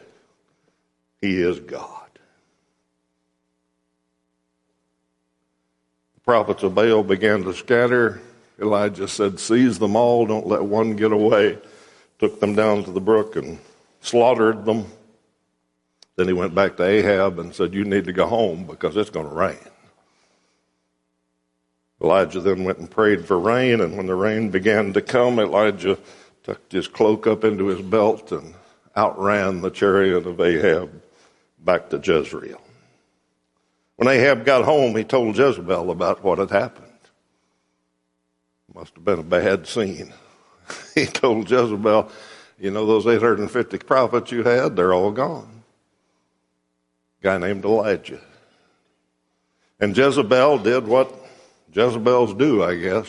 He 1.21 1.41
is 1.41 1.59
God. 1.59 2.04
Prophets 6.25 6.63
of 6.63 6.73
Baal 6.73 7.03
began 7.03 7.43
to 7.43 7.53
scatter. 7.53 8.19
Elijah 8.59 9.07
said, 9.07 9.39
Seize 9.39 9.77
them 9.77 9.95
all, 9.95 10.25
don't 10.25 10.47
let 10.47 10.63
one 10.63 10.95
get 10.95 11.11
away. 11.11 11.59
Took 12.19 12.39
them 12.39 12.55
down 12.55 12.83
to 12.85 12.91
the 12.91 13.01
brook 13.01 13.35
and 13.35 13.59
slaughtered 14.01 14.65
them. 14.65 14.85
Then 16.15 16.27
he 16.27 16.33
went 16.33 16.55
back 16.55 16.77
to 16.77 16.83
Ahab 16.83 17.37
and 17.37 17.53
said, 17.53 17.73
You 17.73 17.83
need 17.83 18.05
to 18.05 18.13
go 18.13 18.25
home 18.25 18.65
because 18.65 18.97
it's 18.97 19.09
going 19.09 19.29
to 19.29 19.35
rain. 19.35 19.57
Elijah 22.01 22.39
then 22.39 22.63
went 22.63 22.79
and 22.79 22.89
prayed 22.89 23.25
for 23.25 23.39
rain, 23.39 23.81
and 23.81 23.95
when 23.95 24.07
the 24.07 24.15
rain 24.15 24.49
began 24.49 24.93
to 24.93 25.01
come, 25.01 25.39
Elijah 25.39 25.97
tucked 26.43 26.71
his 26.71 26.87
cloak 26.87 27.27
up 27.27 27.43
into 27.43 27.67
his 27.67 27.81
belt 27.81 28.31
and 28.31 28.53
outran 28.97 29.61
the 29.61 29.69
chariot 29.69 30.25
of 30.25 30.39
Ahab 30.39 31.01
back 31.59 31.89
to 31.89 31.97
Jezreel. 31.97 32.61
When 33.95 34.07
Ahab 34.09 34.45
got 34.45 34.65
home, 34.65 34.95
he 34.95 35.03
told 35.03 35.37
Jezebel 35.37 35.89
about 35.89 36.23
what 36.23 36.39
had 36.39 36.51
happened. 36.51 36.91
Must 38.73 38.93
have 38.95 39.05
been 39.05 39.19
a 39.19 39.23
bad 39.23 39.67
scene. 39.67 40.13
he 40.95 41.05
told 41.05 41.49
Jezebel, 41.49 42.11
You 42.59 42.71
know, 42.71 42.85
those 42.85 43.07
850 43.07 43.77
prophets 43.79 44.31
you 44.31 44.43
had, 44.43 44.75
they're 44.75 44.93
all 44.93 45.11
gone. 45.11 45.63
A 47.21 47.23
guy 47.23 47.37
named 47.37 47.63
Elijah. 47.63 48.19
And 49.79 49.95
Jezebel 49.95 50.59
did 50.59 50.87
what 50.87 51.13
Jezebels 51.71 52.33
do, 52.33 52.63
I 52.63 52.75
guess. 52.75 53.07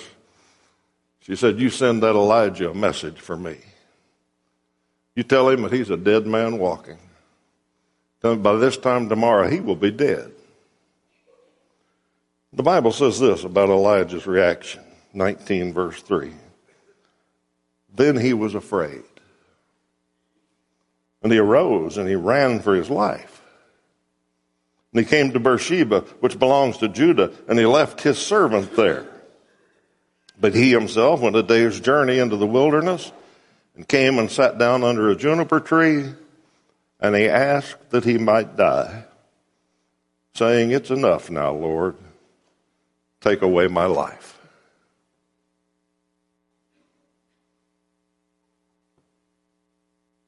She 1.21 1.35
said, 1.35 1.59
You 1.59 1.71
send 1.71 2.05
that 2.05 2.15
Elijah 2.15 2.71
a 2.71 2.75
message 2.75 3.19
for 3.19 3.37
me. 3.37 3.57
You 5.17 5.25
tell 5.25 5.49
him 5.49 5.63
that 5.63 5.73
he's 5.73 5.91
a 5.91 5.97
dead 5.97 6.27
man 6.27 6.59
walking. 6.59 6.99
By 8.21 8.57
this 8.57 8.77
time 8.77 9.09
tomorrow, 9.09 9.49
he 9.49 9.61
will 9.61 9.77
be 9.77 9.91
dead. 9.91 10.33
The 12.53 12.63
Bible 12.63 12.93
says 12.93 13.19
this 13.19 13.45
about 13.45 13.69
Elijah's 13.69 14.27
reaction 14.27 14.83
19, 15.13 15.73
verse 15.73 16.01
3. 16.03 16.33
Then 17.95 18.17
he 18.17 18.35
was 18.35 18.55
afraid. 18.55 19.03
And 21.23 21.33
he 21.33 21.39
arose 21.39 21.97
and 21.97 22.09
he 22.09 22.15
ran 22.15 22.61
for 22.61 22.75
his 22.75 22.91
life. 22.91 23.43
And 24.93 25.05
he 25.05 25.09
came 25.09 25.33
to 25.33 25.41
Beersheba, 25.41 26.03
which 26.21 26.39
belongs 26.39 26.79
to 26.79 26.89
Judah, 26.89 27.33
and 27.49 27.59
he 27.59 27.67
left 27.67 28.03
his 28.03 28.19
servant 28.19 28.77
there. 28.77 29.07
But 30.39 30.55
he 30.55 30.71
himself 30.71 31.21
went 31.21 31.37
a 31.37 31.43
day's 31.43 31.81
journey 31.81 32.19
into 32.19 32.37
the 32.37 32.47
wilderness 32.47 33.11
and 33.75 33.89
came 33.89 34.19
and 34.19 34.31
sat 34.31 34.59
down 34.59 34.85
under 34.85 35.11
a 35.11 35.17
juniper 35.17 35.61
tree, 35.61 36.13
and 37.01 37.17
he 37.17 37.29
asked 37.29 37.91
that 37.91 38.05
he 38.05 38.19
might 38.19 38.57
die, 38.57 39.05
saying, 40.35 40.71
It's 40.71 40.91
enough 40.91 41.31
now, 41.31 41.53
Lord 41.53 41.97
take 43.27 43.43
away 43.43 43.67
my 43.67 43.87
life. 43.87 44.39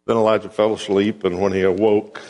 Then 0.06 0.16
Elijah 0.16 0.48
fell 0.48 0.74
asleep, 0.74 1.22
and 1.24 1.40
when 1.40 1.52
he 1.52 1.62
awoke, 1.62 2.20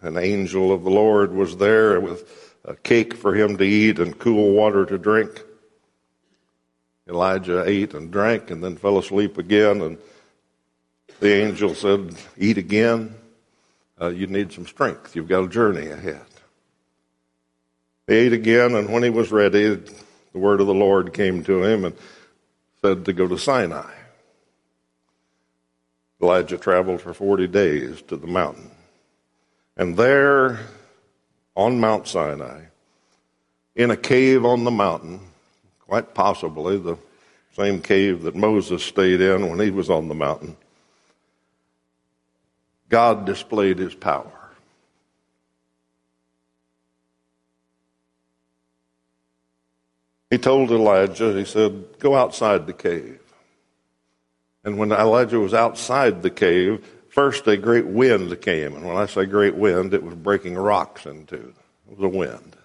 an 0.00 0.16
angel 0.16 0.72
of 0.72 0.84
the 0.84 0.90
Lord 0.90 1.32
was 1.32 1.56
there 1.56 2.00
with 2.00 2.56
a 2.64 2.74
cake 2.74 3.14
for 3.14 3.34
him 3.34 3.58
to 3.58 3.64
eat 3.64 3.98
and 3.98 4.18
cool 4.18 4.52
water 4.52 4.86
to 4.86 4.96
drink. 4.96 5.42
Elijah 7.06 7.68
ate 7.68 7.92
and 7.92 8.10
drank 8.10 8.50
and 8.50 8.64
then 8.64 8.76
fell 8.76 8.98
asleep 8.98 9.36
again, 9.36 9.82
and 9.82 9.98
the 11.20 11.34
angel 11.34 11.74
said, 11.74 12.14
Eat 12.38 12.56
again. 12.56 13.14
Uh, 14.00 14.08
you 14.08 14.26
need 14.26 14.52
some 14.52 14.66
strength. 14.66 15.14
You've 15.14 15.28
got 15.28 15.44
a 15.44 15.48
journey 15.48 15.88
ahead. 15.88 16.26
He 18.06 18.14
ate 18.14 18.32
again, 18.32 18.74
and 18.74 18.92
when 18.92 19.02
he 19.02 19.10
was 19.10 19.30
ready, 19.30 19.80
the 20.34 20.40
word 20.40 20.60
of 20.60 20.66
the 20.66 20.74
Lord 20.74 21.14
came 21.14 21.42
to 21.44 21.62
him 21.62 21.86
and 21.86 21.94
said 22.82 23.04
to 23.06 23.12
go 23.14 23.26
to 23.26 23.38
Sinai. 23.38 23.90
Elijah 26.20 26.58
traveled 26.58 27.00
for 27.00 27.14
40 27.14 27.46
days 27.46 28.02
to 28.02 28.16
the 28.16 28.26
mountain. 28.26 28.70
And 29.76 29.96
there, 29.96 30.58
on 31.54 31.78
Mount 31.78 32.08
Sinai, 32.08 32.64
in 33.76 33.90
a 33.90 33.96
cave 33.96 34.44
on 34.44 34.64
the 34.64 34.70
mountain, 34.70 35.20
quite 35.80 36.14
possibly 36.14 36.78
the 36.78 36.96
same 37.52 37.80
cave 37.80 38.22
that 38.22 38.34
Moses 38.34 38.82
stayed 38.82 39.20
in 39.20 39.48
when 39.48 39.60
he 39.60 39.70
was 39.70 39.88
on 39.88 40.08
the 40.08 40.14
mountain, 40.14 40.56
God 42.88 43.24
displayed 43.24 43.78
his 43.78 43.94
power. 43.94 44.43
He 50.34 50.38
told 50.38 50.72
Elijah, 50.72 51.32
he 51.32 51.44
said, 51.44 52.00
Go 52.00 52.16
outside 52.16 52.66
the 52.66 52.72
cave. 52.72 53.20
And 54.64 54.76
when 54.78 54.90
Elijah 54.90 55.38
was 55.38 55.54
outside 55.54 56.22
the 56.22 56.30
cave, 56.30 56.84
first 57.08 57.46
a 57.46 57.56
great 57.56 57.86
wind 57.86 58.42
came. 58.42 58.74
And 58.74 58.84
when 58.84 58.96
I 58.96 59.06
say 59.06 59.26
great 59.26 59.54
wind, 59.54 59.94
it 59.94 60.02
was 60.02 60.16
breaking 60.16 60.56
rocks 60.56 61.06
into. 61.06 61.36
It 61.88 61.96
was 61.96 62.00
a 62.00 62.08
wind. 62.08 62.56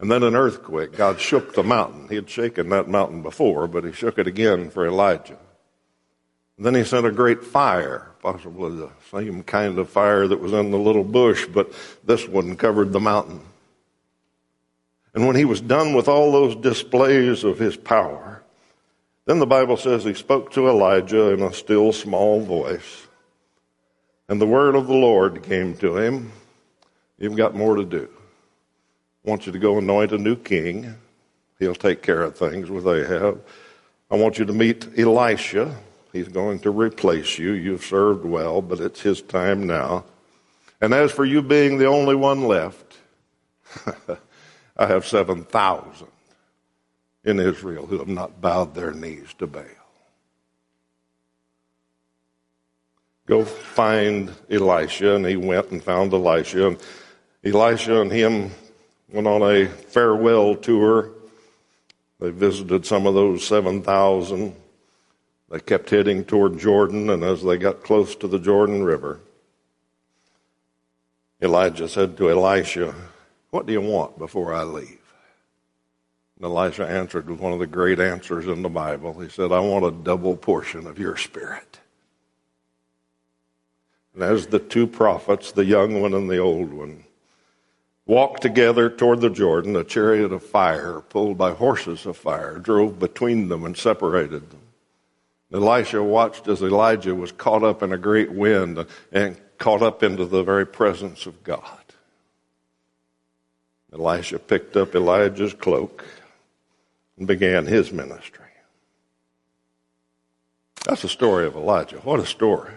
And 0.00 0.10
then 0.10 0.22
an 0.22 0.34
earthquake. 0.34 0.96
God 0.96 1.20
shook 1.20 1.54
the 1.54 1.62
mountain. 1.62 2.08
He 2.08 2.14
had 2.14 2.30
shaken 2.30 2.70
that 2.70 2.88
mountain 2.88 3.20
before, 3.20 3.66
but 3.66 3.84
he 3.84 3.92
shook 3.92 4.18
it 4.18 4.26
again 4.26 4.70
for 4.70 4.86
Elijah. 4.86 5.36
And 6.56 6.64
then 6.64 6.74
he 6.74 6.84
sent 6.84 7.04
a 7.04 7.12
great 7.12 7.44
fire, 7.44 8.12
possibly 8.22 8.74
the 8.74 8.90
same 9.10 9.42
kind 9.42 9.78
of 9.78 9.90
fire 9.90 10.26
that 10.26 10.40
was 10.40 10.54
in 10.54 10.70
the 10.70 10.78
little 10.78 11.04
bush, 11.04 11.44
but 11.44 11.74
this 12.04 12.26
one 12.26 12.56
covered 12.56 12.94
the 12.94 13.00
mountain. 13.00 13.42
And 15.16 15.26
when 15.26 15.34
he 15.34 15.46
was 15.46 15.62
done 15.62 15.94
with 15.94 16.08
all 16.08 16.30
those 16.30 16.54
displays 16.54 17.42
of 17.42 17.58
his 17.58 17.74
power, 17.74 18.42
then 19.24 19.38
the 19.38 19.46
Bible 19.46 19.78
says 19.78 20.04
he 20.04 20.12
spoke 20.12 20.52
to 20.52 20.68
Elijah 20.68 21.32
in 21.32 21.40
a 21.40 21.54
still 21.54 21.92
small 21.94 22.42
voice. 22.42 23.06
And 24.28 24.40
the 24.40 24.46
word 24.46 24.76
of 24.76 24.86
the 24.86 24.94
Lord 24.94 25.42
came 25.42 25.74
to 25.78 25.96
him 25.96 26.32
You've 27.18 27.36
got 27.36 27.54
more 27.54 27.76
to 27.76 27.84
do. 27.84 28.10
I 29.24 29.30
want 29.30 29.46
you 29.46 29.52
to 29.52 29.58
go 29.58 29.78
anoint 29.78 30.12
a 30.12 30.18
new 30.18 30.36
king. 30.36 30.96
He'll 31.58 31.74
take 31.74 32.02
care 32.02 32.20
of 32.20 32.36
things 32.36 32.68
with 32.68 32.86
Ahab. 32.86 33.42
I 34.10 34.16
want 34.16 34.38
you 34.38 34.44
to 34.44 34.52
meet 34.52 34.86
Elisha. 34.98 35.74
He's 36.12 36.28
going 36.28 36.58
to 36.58 36.70
replace 36.70 37.38
you. 37.38 37.52
You've 37.52 37.84
served 37.84 38.26
well, 38.26 38.60
but 38.60 38.80
it's 38.80 39.00
his 39.00 39.22
time 39.22 39.66
now. 39.66 40.04
And 40.78 40.92
as 40.92 41.10
for 41.10 41.24
you 41.24 41.40
being 41.40 41.78
the 41.78 41.86
only 41.86 42.14
one 42.14 42.44
left, 42.44 42.98
I 44.76 44.86
have 44.86 45.06
7,000 45.06 46.06
in 47.24 47.40
Israel 47.40 47.86
who 47.86 47.98
have 47.98 48.08
not 48.08 48.40
bowed 48.40 48.74
their 48.74 48.92
knees 48.92 49.34
to 49.38 49.46
Baal. 49.46 49.64
Go 53.26 53.44
find 53.44 54.32
Elisha. 54.50 55.16
And 55.16 55.26
he 55.26 55.36
went 55.36 55.70
and 55.70 55.82
found 55.82 56.12
Elisha. 56.12 56.68
And 56.68 56.78
Elisha 57.44 58.00
and 58.00 58.12
him 58.12 58.50
went 59.08 59.26
on 59.26 59.42
a 59.42 59.66
farewell 59.66 60.54
tour. 60.54 61.10
They 62.20 62.30
visited 62.30 62.86
some 62.86 63.06
of 63.06 63.14
those 63.14 63.46
7,000. 63.46 64.54
They 65.50 65.60
kept 65.60 65.90
heading 65.90 66.24
toward 66.24 66.58
Jordan, 66.58 67.10
and 67.10 67.22
as 67.22 67.42
they 67.42 67.56
got 67.56 67.84
close 67.84 68.16
to 68.16 68.26
the 68.26 68.38
Jordan 68.38 68.82
River, 68.82 69.20
Elijah 71.40 71.88
said 71.88 72.16
to 72.16 72.30
Elisha, 72.30 72.94
What 73.56 73.64
do 73.64 73.72
you 73.72 73.80
want 73.80 74.18
before 74.18 74.52
I 74.52 74.64
leave? 74.64 75.00
And 76.36 76.44
Elisha 76.44 76.86
answered 76.86 77.30
with 77.30 77.40
one 77.40 77.54
of 77.54 77.58
the 77.58 77.66
great 77.66 77.98
answers 77.98 78.46
in 78.46 78.60
the 78.60 78.68
Bible. 78.68 79.18
He 79.18 79.30
said, 79.30 79.50
I 79.50 79.60
want 79.60 79.86
a 79.86 79.90
double 79.90 80.36
portion 80.36 80.86
of 80.86 80.98
your 80.98 81.16
spirit. 81.16 81.80
And 84.12 84.22
as 84.22 84.48
the 84.48 84.58
two 84.58 84.86
prophets, 84.86 85.52
the 85.52 85.64
young 85.64 86.02
one 86.02 86.12
and 86.12 86.28
the 86.28 86.36
old 86.36 86.70
one, 86.70 87.04
walked 88.04 88.42
together 88.42 88.90
toward 88.90 89.22
the 89.22 89.30
Jordan, 89.30 89.74
a 89.74 89.84
chariot 89.84 90.34
of 90.34 90.42
fire, 90.42 91.00
pulled 91.00 91.38
by 91.38 91.52
horses 91.52 92.04
of 92.04 92.18
fire, 92.18 92.58
drove 92.58 92.98
between 92.98 93.48
them 93.48 93.64
and 93.64 93.74
separated 93.74 94.50
them. 94.50 94.60
Elisha 95.50 96.02
watched 96.02 96.46
as 96.46 96.60
Elijah 96.60 97.14
was 97.14 97.32
caught 97.32 97.62
up 97.62 97.82
in 97.82 97.90
a 97.90 97.96
great 97.96 98.32
wind 98.32 98.84
and 99.12 99.40
caught 99.56 99.80
up 99.80 100.02
into 100.02 100.26
the 100.26 100.42
very 100.42 100.66
presence 100.66 101.24
of 101.24 101.42
God. 101.42 101.85
Elisha 103.98 104.38
picked 104.38 104.76
up 104.76 104.94
Elijah's 104.94 105.54
cloak 105.54 106.04
and 107.18 107.26
began 107.26 107.66
his 107.66 107.92
ministry. 107.92 108.44
That's 110.84 111.02
the 111.02 111.08
story 111.08 111.46
of 111.46 111.56
Elijah. 111.56 111.96
What 111.98 112.20
a 112.20 112.26
story. 112.26 112.72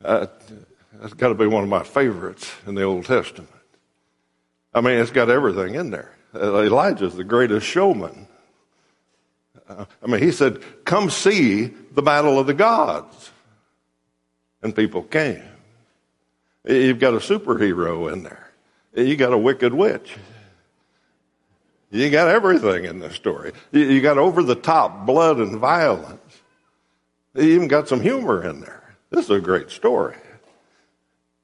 That's 0.00 1.14
got 1.16 1.28
to 1.28 1.34
be 1.34 1.46
one 1.46 1.62
of 1.62 1.68
my 1.68 1.84
favorites 1.84 2.50
in 2.66 2.74
the 2.74 2.82
Old 2.82 3.04
Testament. 3.04 3.52
I 4.74 4.80
mean, 4.80 4.98
it's 4.98 5.10
got 5.10 5.30
everything 5.30 5.74
in 5.74 5.90
there. 5.90 6.14
Uh, 6.34 6.62
Elijah's 6.62 7.14
the 7.14 7.24
greatest 7.24 7.66
showman. 7.66 8.26
Uh, 9.68 9.84
I 10.02 10.06
mean, 10.06 10.22
he 10.22 10.32
said, 10.32 10.62
Come 10.84 11.10
see 11.10 11.66
the 11.66 12.02
battle 12.02 12.38
of 12.38 12.46
the 12.46 12.54
gods. 12.54 13.30
And 14.62 14.74
people 14.74 15.02
came. 15.02 15.42
You've 16.64 16.98
got 16.98 17.14
a 17.14 17.18
superhero 17.18 18.12
in 18.12 18.24
there, 18.24 18.47
you 18.94 19.16
got 19.16 19.32
a 19.32 19.38
wicked 19.38 19.74
witch. 19.74 20.16
You 21.90 22.10
got 22.10 22.28
everything 22.28 22.84
in 22.84 22.98
this 22.98 23.14
story. 23.14 23.52
You 23.72 24.00
got 24.02 24.18
over 24.18 24.42
the 24.42 24.54
top 24.54 25.06
blood 25.06 25.38
and 25.38 25.58
violence. 25.58 26.20
You 27.34 27.42
even 27.42 27.68
got 27.68 27.88
some 27.88 28.00
humor 28.00 28.46
in 28.46 28.60
there. 28.60 28.94
This 29.10 29.24
is 29.24 29.30
a 29.30 29.40
great 29.40 29.70
story. 29.70 30.16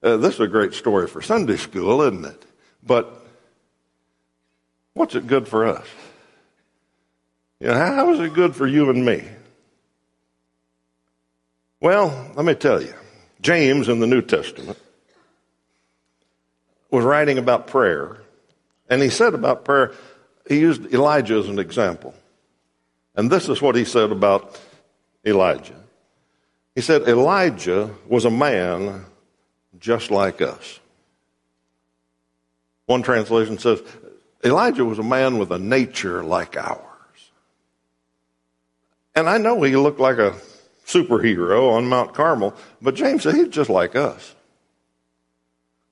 Uh, 0.03 0.19
this 0.19 0.35
is 0.35 0.41
a 0.41 0.49
great 0.49 0.75
story 0.75 1.09
for 1.09 1.23
Sunday 1.23 1.57
school, 1.57 2.03
isn't 2.03 2.27
it? 2.27 2.45
But 2.83 3.25
what's 4.93 5.15
it 5.15 5.27
good 5.27 5.49
for 5.49 5.67
us? 5.67 5.87
You 7.61 7.69
know, 7.69 7.75
how 7.75 8.13
is 8.13 8.21
it 8.21 8.35
good 8.35 8.55
for 8.55 8.67
you 8.67 8.91
and 8.91 9.05
me? 9.05 9.25
Well, 11.81 12.33
let 12.35 12.45
me 12.45 12.55
tell 12.55 12.83
you. 12.83 12.93
James 13.41 13.89
in 13.89 14.01
the 14.01 14.07
New 14.07 14.21
Testament 14.21 14.79
was 16.95 17.05
writing 17.05 17.39
about 17.39 17.67
prayer, 17.67 18.19
and 18.89 19.03
he 19.03 19.11
said 19.11 19.35
about 19.35 19.65
prayer, 19.65 19.93
he 20.49 20.61
used 20.61 20.95
Elijah 20.95 21.35
as 21.35 21.49
an 21.49 21.59
example. 21.59 22.15
And 23.17 23.29
this 23.31 23.49
is 23.49 23.61
what 23.61 23.75
he 23.75 23.85
said 23.85 24.13
about 24.13 24.61
Elijah. 25.27 25.81
He 26.77 26.83
said, 26.83 27.03
Elijah 27.03 27.91
was 28.07 28.25
a 28.25 28.31
man 28.31 29.07
just 29.81 30.13
like 30.13 30.41
us. 30.41 30.79
One 32.87 33.03
translation 33.03 33.59
says, 33.59 33.83
Elijah 34.45 34.85
was 34.85 35.01
a 35.01 35.03
man 35.03 35.39
with 35.39 35.51
a 35.51 35.59
nature 35.59 36.23
like 36.23 36.57
ours. 36.57 36.81
And 39.17 39.29
I 39.29 39.39
know 39.39 39.63
he 39.63 39.75
looked 39.75 40.01
like 40.01 40.19
a 40.19 40.37
superhero 40.87 41.73
on 41.73 41.87
Mount 41.89 42.15
Carmel, 42.15 42.55
but 42.81 42.95
James 42.95 43.25
said 43.25 43.35
he's 43.35 43.49
just 43.49 43.71
like 43.71 43.97
us. 43.97 44.34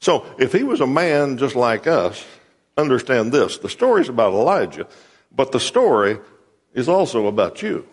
So 0.03 0.27
if 0.37 0.53
he 0.53 0.65
was 0.65 0.81
a 0.81 0.87
man 0.87 1.39
just 1.39 1.55
like 1.55 1.87
us, 1.87 2.27
understand 2.77 3.31
this 3.31 3.59
the 3.59 3.69
story 3.69 4.03
is 4.03 4.09
about 4.09 4.33
Elijah, 4.33 4.89
but 5.31 5.53
the 5.53 5.61
story 5.61 6.19
is 6.75 6.89
also 6.89 7.29
about 7.29 7.63
you. 7.63 7.87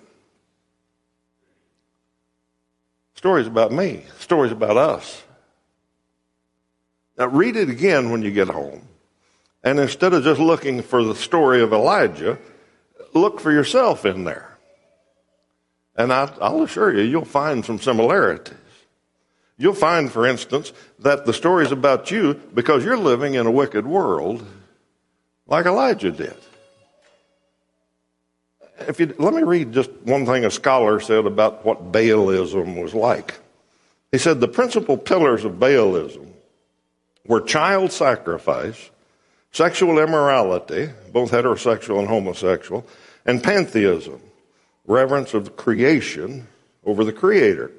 Stories 3.13 3.45
about 3.45 3.71
me, 3.71 4.05
stories 4.17 4.51
about 4.51 4.75
us. 4.75 5.21
Now, 7.15 7.27
read 7.27 7.55
it 7.55 7.69
again 7.69 8.09
when 8.09 8.23
you 8.23 8.31
get 8.31 8.47
home. 8.47 8.87
And 9.63 9.79
instead 9.79 10.13
of 10.13 10.23
just 10.23 10.39
looking 10.39 10.81
for 10.81 11.03
the 11.03 11.15
story 11.15 11.61
of 11.61 11.73
Elijah, 11.73 12.39
look 13.13 13.39
for 13.39 13.51
yourself 13.51 14.03
in 14.05 14.23
there. 14.23 14.57
And 15.95 16.11
I, 16.11 16.31
will 16.49 16.63
assure 16.63 16.91
you, 16.91 17.03
you'll 17.03 17.25
find 17.25 17.63
some 17.63 17.77
similarities. 17.77 18.55
You'll 19.59 19.75
find, 19.75 20.11
for 20.11 20.25
instance, 20.25 20.73
that 20.97 21.27
the 21.27 21.33
story's 21.33 21.71
about 21.71 22.09
you 22.09 22.33
because 22.55 22.83
you're 22.83 22.97
living 22.97 23.35
in 23.35 23.45
a 23.45 23.51
wicked 23.51 23.85
world 23.85 24.43
like 25.45 25.67
Elijah 25.67 26.11
did 26.11 26.37
if 28.87 28.99
you, 28.99 29.13
let 29.17 29.33
me 29.33 29.43
read 29.43 29.73
just 29.73 29.91
one 30.03 30.25
thing 30.25 30.45
a 30.45 30.51
scholar 30.51 30.99
said 30.99 31.25
about 31.25 31.65
what 31.65 31.91
Baalism 31.91 32.81
was 32.81 32.93
like. 32.93 33.39
He 34.11 34.17
said 34.17 34.39
the 34.39 34.47
principal 34.47 34.97
pillars 34.97 35.45
of 35.45 35.53
Baalism 35.53 36.27
were 37.25 37.41
child 37.41 37.91
sacrifice, 37.91 38.89
sexual 39.51 39.99
immorality, 39.99 40.89
both 41.11 41.31
heterosexual 41.31 41.99
and 41.99 42.07
homosexual, 42.07 42.85
and 43.25 43.43
pantheism, 43.43 44.21
reverence 44.87 45.33
of 45.33 45.55
creation 45.55 46.47
over 46.85 47.03
the 47.03 47.13
creator. 47.13 47.71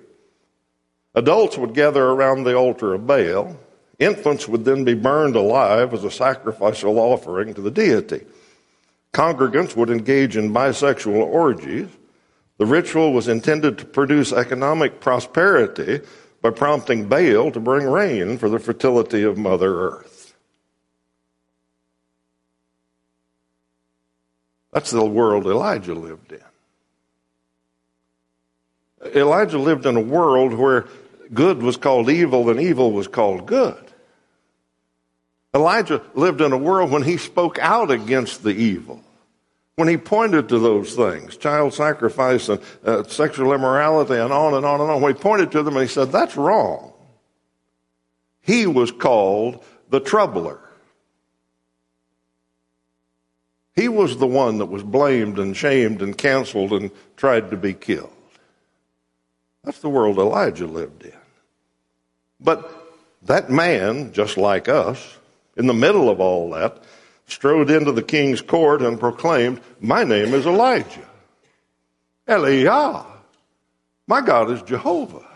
Adults 1.14 1.59
would 1.59 1.75
gather 1.75 2.05
around 2.05 2.44
the 2.44 2.57
altar 2.57 2.94
of 2.94 3.07
Baal. 3.07 3.59
Infants 3.99 4.49
would 4.49 4.64
then 4.64 4.85
be 4.85 4.94
burned 4.94 5.37
alive 5.37 5.92
as 5.92 6.05
a 6.05 6.11
sacrificial 6.11 6.99
offering 6.99 7.53
to 7.55 7.61
the 7.61 7.70
deity. 7.70 8.25
Congregants 9.12 9.77
would 9.77 9.90
engage 9.90 10.37
in 10.37 10.53
bisexual 10.53 11.27
orgies. 11.27 11.88
The 12.59 12.66
ritual 12.66 13.12
was 13.12 13.27
intended 13.27 13.79
to 13.79 13.85
produce 13.85 14.33
economic 14.33 15.01
prosperity 15.01 16.01
by 16.42 16.51
prompting 16.51 17.09
Baal 17.09 17.51
to 17.51 17.61
bring 17.61 17.87
rain 17.87 18.38
for 18.38 18.49
the 18.49 18.59
fertility 18.59 19.23
of 19.23 19.37
Mother 19.37 19.81
Earth. 19.81 20.35
That's 24.73 24.90
the 24.90 25.05
world 25.05 25.46
Elijah 25.46 25.94
lived 25.94 26.33
in. 26.33 26.49
Elijah 29.14 29.58
lived 29.58 29.86
in 29.86 29.96
a 29.96 30.00
world 30.00 30.52
where 30.54 30.86
good 31.32 31.62
was 31.62 31.76
called 31.76 32.10
evil 32.10 32.50
and 32.50 32.60
evil 32.60 32.92
was 32.92 33.08
called 33.08 33.46
good. 33.46 33.84
Elijah 35.54 36.02
lived 36.14 36.40
in 36.40 36.52
a 36.52 36.58
world 36.58 36.90
when 36.90 37.02
he 37.02 37.16
spoke 37.16 37.58
out 37.58 37.90
against 37.90 38.42
the 38.42 38.50
evil. 38.50 39.02
When 39.76 39.88
he 39.88 39.96
pointed 39.96 40.48
to 40.50 40.58
those 40.58 40.94
things, 40.94 41.36
child 41.36 41.72
sacrifice 41.72 42.48
and 42.48 42.60
uh, 42.84 43.02
sexual 43.04 43.52
immorality 43.54 44.14
and 44.14 44.32
on 44.32 44.54
and 44.54 44.66
on 44.66 44.80
and 44.80 44.90
on, 44.90 45.00
when 45.00 45.14
he 45.14 45.20
pointed 45.20 45.50
to 45.52 45.62
them 45.62 45.76
and 45.76 45.88
he 45.88 45.92
said, 45.92 46.12
that's 46.12 46.36
wrong. 46.36 46.92
He 48.42 48.66
was 48.66 48.92
called 48.92 49.64
the 49.88 50.00
troubler. 50.00 50.60
He 53.74 53.88
was 53.88 54.18
the 54.18 54.26
one 54.26 54.58
that 54.58 54.66
was 54.66 54.82
blamed 54.82 55.38
and 55.38 55.56
shamed 55.56 56.02
and 56.02 56.16
canceled 56.16 56.72
and 56.72 56.90
tried 57.16 57.50
to 57.50 57.56
be 57.56 57.72
killed. 57.72 58.12
That's 59.64 59.81
the 59.81 59.88
world 59.88 60.18
Elijah 60.18 60.66
lived 60.66 61.05
in. 61.05 61.12
But 62.40 62.70
that 63.23 63.51
man, 63.51 64.12
just 64.12 64.37
like 64.37 64.68
us, 64.68 65.18
in 65.57 65.66
the 65.66 65.75
middle 65.75 66.09
of 66.09 66.20
all 66.20 66.51
that, 66.51 66.83
strode 67.27 67.70
into 67.70 67.92
the 67.92 68.03
king's 68.03 68.40
court 68.40 68.83
and 68.83 68.99
proclaimed, 68.99 69.61
My 69.81 70.05
name 70.05 70.35
is 70.35 70.46
Elijah. 70.46 71.09
Eliah. 72.27 73.07
My 74.07 74.20
God 74.20 74.51
is 74.51 74.62
Jehovah. 74.62 75.27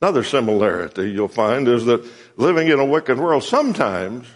Another 0.00 0.24
similarity 0.24 1.12
you'll 1.12 1.28
find 1.28 1.68
is 1.68 1.84
that 1.84 2.04
living 2.36 2.66
in 2.66 2.80
a 2.80 2.84
wicked 2.84 3.18
world, 3.18 3.44
sometimes 3.44 4.26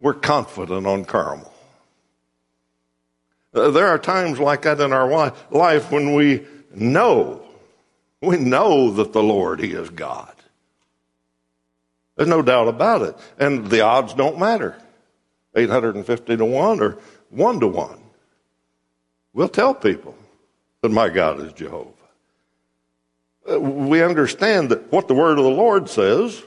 we're 0.00 0.14
confident 0.14 0.86
on 0.86 1.04
Carmel. 1.04 1.52
Uh, 3.54 3.70
there 3.70 3.86
are 3.88 3.98
times 3.98 4.38
like 4.38 4.62
that 4.62 4.80
in 4.80 4.92
our 4.92 5.32
life 5.50 5.90
when 5.90 6.14
we 6.14 6.44
know, 6.74 7.42
we 8.20 8.36
know 8.36 8.90
that 8.92 9.12
the 9.12 9.22
Lord, 9.22 9.60
He 9.60 9.72
is 9.72 9.90
God. 9.90 10.34
There's 12.16 12.28
no 12.28 12.42
doubt 12.42 12.68
about 12.68 13.02
it. 13.02 13.16
And 13.38 13.68
the 13.70 13.82
odds 13.82 14.12
don't 14.12 14.38
matter 14.38 14.76
850 15.54 16.36
to 16.36 16.44
1 16.44 16.80
or 16.80 16.98
1 17.30 17.60
to 17.60 17.68
1. 17.68 17.98
We'll 19.32 19.48
tell 19.48 19.72
people 19.72 20.16
that 20.82 20.90
my 20.90 21.08
God 21.08 21.40
is 21.40 21.52
Jehovah. 21.52 21.92
Uh, 23.50 23.60
we 23.60 24.02
understand 24.02 24.70
that 24.70 24.90
what 24.92 25.08
the 25.08 25.14
word 25.14 25.38
of 25.38 25.44
the 25.44 25.50
Lord 25.50 25.88
says, 25.88 26.42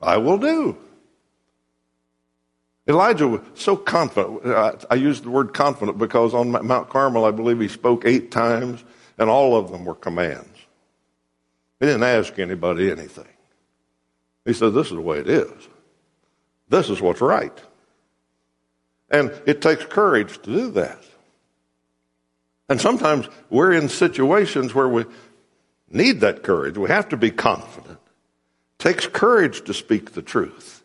I 0.00 0.16
will 0.18 0.38
do. 0.38 0.76
Elijah 2.88 3.26
was 3.26 3.40
so 3.54 3.76
confident. 3.76 4.46
I, 4.90 4.94
use 4.94 5.20
the 5.20 5.30
word 5.30 5.52
confident 5.52 5.98
because 5.98 6.34
on 6.34 6.50
Mount 6.50 6.88
Carmel, 6.88 7.24
I 7.24 7.32
believe 7.32 7.58
he 7.58 7.68
spoke 7.68 8.04
eight 8.04 8.30
times, 8.30 8.84
and 9.18 9.28
all 9.28 9.56
of 9.56 9.72
them 9.72 9.84
were 9.84 9.96
commands. 9.96 10.56
He 11.80 11.86
didn't 11.86 12.04
ask 12.04 12.38
anybody 12.38 12.90
anything. 12.90 13.26
He 14.44 14.52
said, 14.52 14.72
This 14.72 14.86
is 14.86 14.92
the 14.92 15.00
way 15.00 15.18
it 15.18 15.28
is. 15.28 15.68
This 16.68 16.88
is 16.88 17.00
what's 17.00 17.20
right. 17.20 17.52
And 19.10 19.32
it 19.46 19.60
takes 19.60 19.84
courage 19.84 20.40
to 20.42 20.52
do 20.52 20.70
that. 20.72 20.98
And 22.68 22.80
sometimes 22.80 23.28
we're 23.50 23.72
in 23.72 23.88
situations 23.88 24.74
where 24.74 24.88
we 24.88 25.04
need 25.90 26.20
that 26.20 26.42
courage. 26.42 26.76
We 26.76 26.88
have 26.88 27.08
to 27.10 27.16
be 27.16 27.30
confident. 27.30 27.98
It 27.98 28.78
takes 28.78 29.06
courage 29.06 29.64
to 29.64 29.74
speak 29.74 30.12
the 30.12 30.22
truth. 30.22 30.75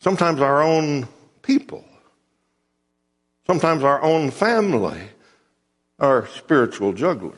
Sometimes 0.00 0.40
our 0.40 0.62
own 0.62 1.08
people, 1.42 1.84
sometimes 3.46 3.82
our 3.82 4.02
own 4.02 4.30
family 4.30 5.00
are 5.98 6.26
spiritual 6.28 6.92
jugglers. 6.92 7.34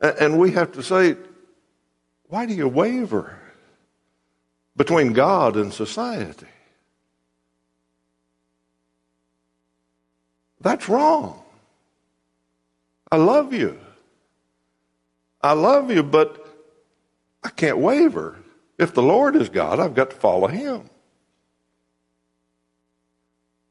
And 0.00 0.38
we 0.38 0.52
have 0.52 0.72
to 0.72 0.82
say, 0.82 1.16
why 2.28 2.46
do 2.46 2.54
you 2.54 2.68
waver 2.68 3.38
between 4.76 5.12
God 5.12 5.56
and 5.56 5.72
society? 5.72 6.46
That's 10.60 10.88
wrong. 10.88 11.42
I 13.10 13.16
love 13.16 13.52
you. 13.52 13.78
I 15.40 15.52
love 15.52 15.90
you, 15.90 16.02
but 16.02 16.44
I 17.44 17.50
can't 17.50 17.78
waver. 17.78 18.36
If 18.78 18.92
the 18.94 19.02
Lord 19.02 19.36
is 19.36 19.48
God, 19.48 19.80
I've 19.80 19.94
got 19.94 20.10
to 20.10 20.16
follow 20.16 20.48
Him. 20.48 20.90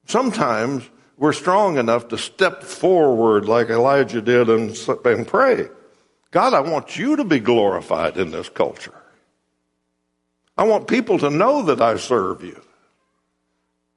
Sometimes 0.07 0.89
we're 1.17 1.33
strong 1.33 1.77
enough 1.77 2.09
to 2.09 2.17
step 2.17 2.63
forward 2.63 3.45
like 3.45 3.69
Elijah 3.69 4.21
did 4.21 4.49
and, 4.49 4.77
and 5.05 5.27
pray. 5.27 5.67
God, 6.31 6.53
I 6.53 6.59
want 6.59 6.97
you 6.97 7.15
to 7.15 7.23
be 7.23 7.39
glorified 7.39 8.17
in 8.17 8.31
this 8.31 8.49
culture. 8.49 8.93
I 10.57 10.63
want 10.63 10.87
people 10.87 11.17
to 11.19 11.29
know 11.29 11.63
that 11.63 11.81
I 11.81 11.97
serve 11.97 12.43
you. 12.43 12.61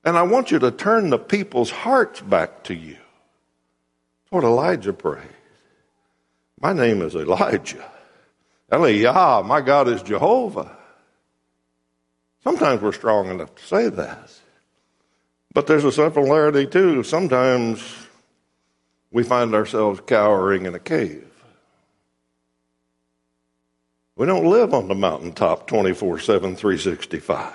And 0.05 0.16
I 0.16 0.23
want 0.23 0.51
you 0.51 0.59
to 0.61 0.71
turn 0.71 1.11
the 1.11 1.18
people's 1.18 1.71
hearts 1.71 2.21
back 2.21 2.62
to 2.64 2.75
you. 2.75 2.94
That's 2.94 4.31
what 4.31 4.44
Elijah 4.44 4.92
prayed. 4.92 5.27
My 6.61 6.73
name 6.73 7.03
is 7.03 7.14
Elijah. 7.14 7.85
Eliah, 8.71 9.44
my 9.44 9.61
God 9.61 9.88
is 9.88 10.03
Jehovah. 10.03 10.78
Sometimes 12.44 12.81
we're 12.83 12.92
strong 12.92 13.31
enough 13.31 13.55
to 13.55 13.64
say 13.64 13.88
that. 13.88 14.33
But 15.53 15.66
there's 15.66 15.85
a 15.85 15.92
similarity 15.92 16.66
too. 16.66 17.03
Sometimes 17.03 17.83
we 19.11 19.22
find 19.22 19.55
ourselves 19.55 20.01
cowering 20.07 20.66
in 20.66 20.74
a 20.74 20.79
cave. 20.79 21.24
We 24.16 24.27
don't 24.27 24.51
live 24.51 24.74
on 24.74 24.88
the 24.88 24.94
mountaintop 24.94 25.66
24 25.66 26.18
7, 26.18 26.57
365. 26.57 27.55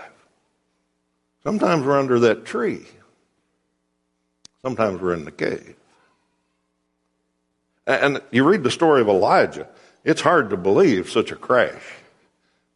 Sometimes 1.44 1.86
we're 1.86 2.00
under 2.00 2.20
that 2.20 2.46
tree. 2.46 2.86
Sometimes 4.62 5.02
we're 5.02 5.14
in 5.14 5.26
the 5.26 5.32
cave. 5.32 5.76
And 7.86 8.22
you 8.32 8.46
read 8.46 8.64
the 8.64 8.72
story 8.72 9.02
of 9.02 9.10
Elijah, 9.10 9.68
it's 10.06 10.22
hard 10.22 10.50
to 10.52 10.58
believe 10.58 11.10
such 11.10 11.32
a 11.32 11.36
crash. 11.36 11.84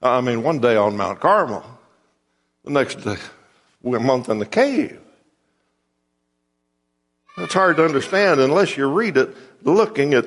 I 0.01 0.19
mean, 0.19 0.43
one 0.43 0.59
day 0.59 0.75
on 0.75 0.97
Mount 0.97 1.21
Carmel, 1.21 1.76
the 2.67 2.73
next 2.73 2.95
day, 2.95 3.17
month 3.83 4.29
in 4.29 4.39
the 4.39 4.45
cave. 4.45 4.99
It's 7.37 7.53
hard 7.53 7.77
to 7.77 7.85
understand 7.85 8.39
unless 8.39 8.77
you 8.77 8.87
read 8.87 9.17
it 9.17 9.35
looking 9.63 10.13
at 10.13 10.25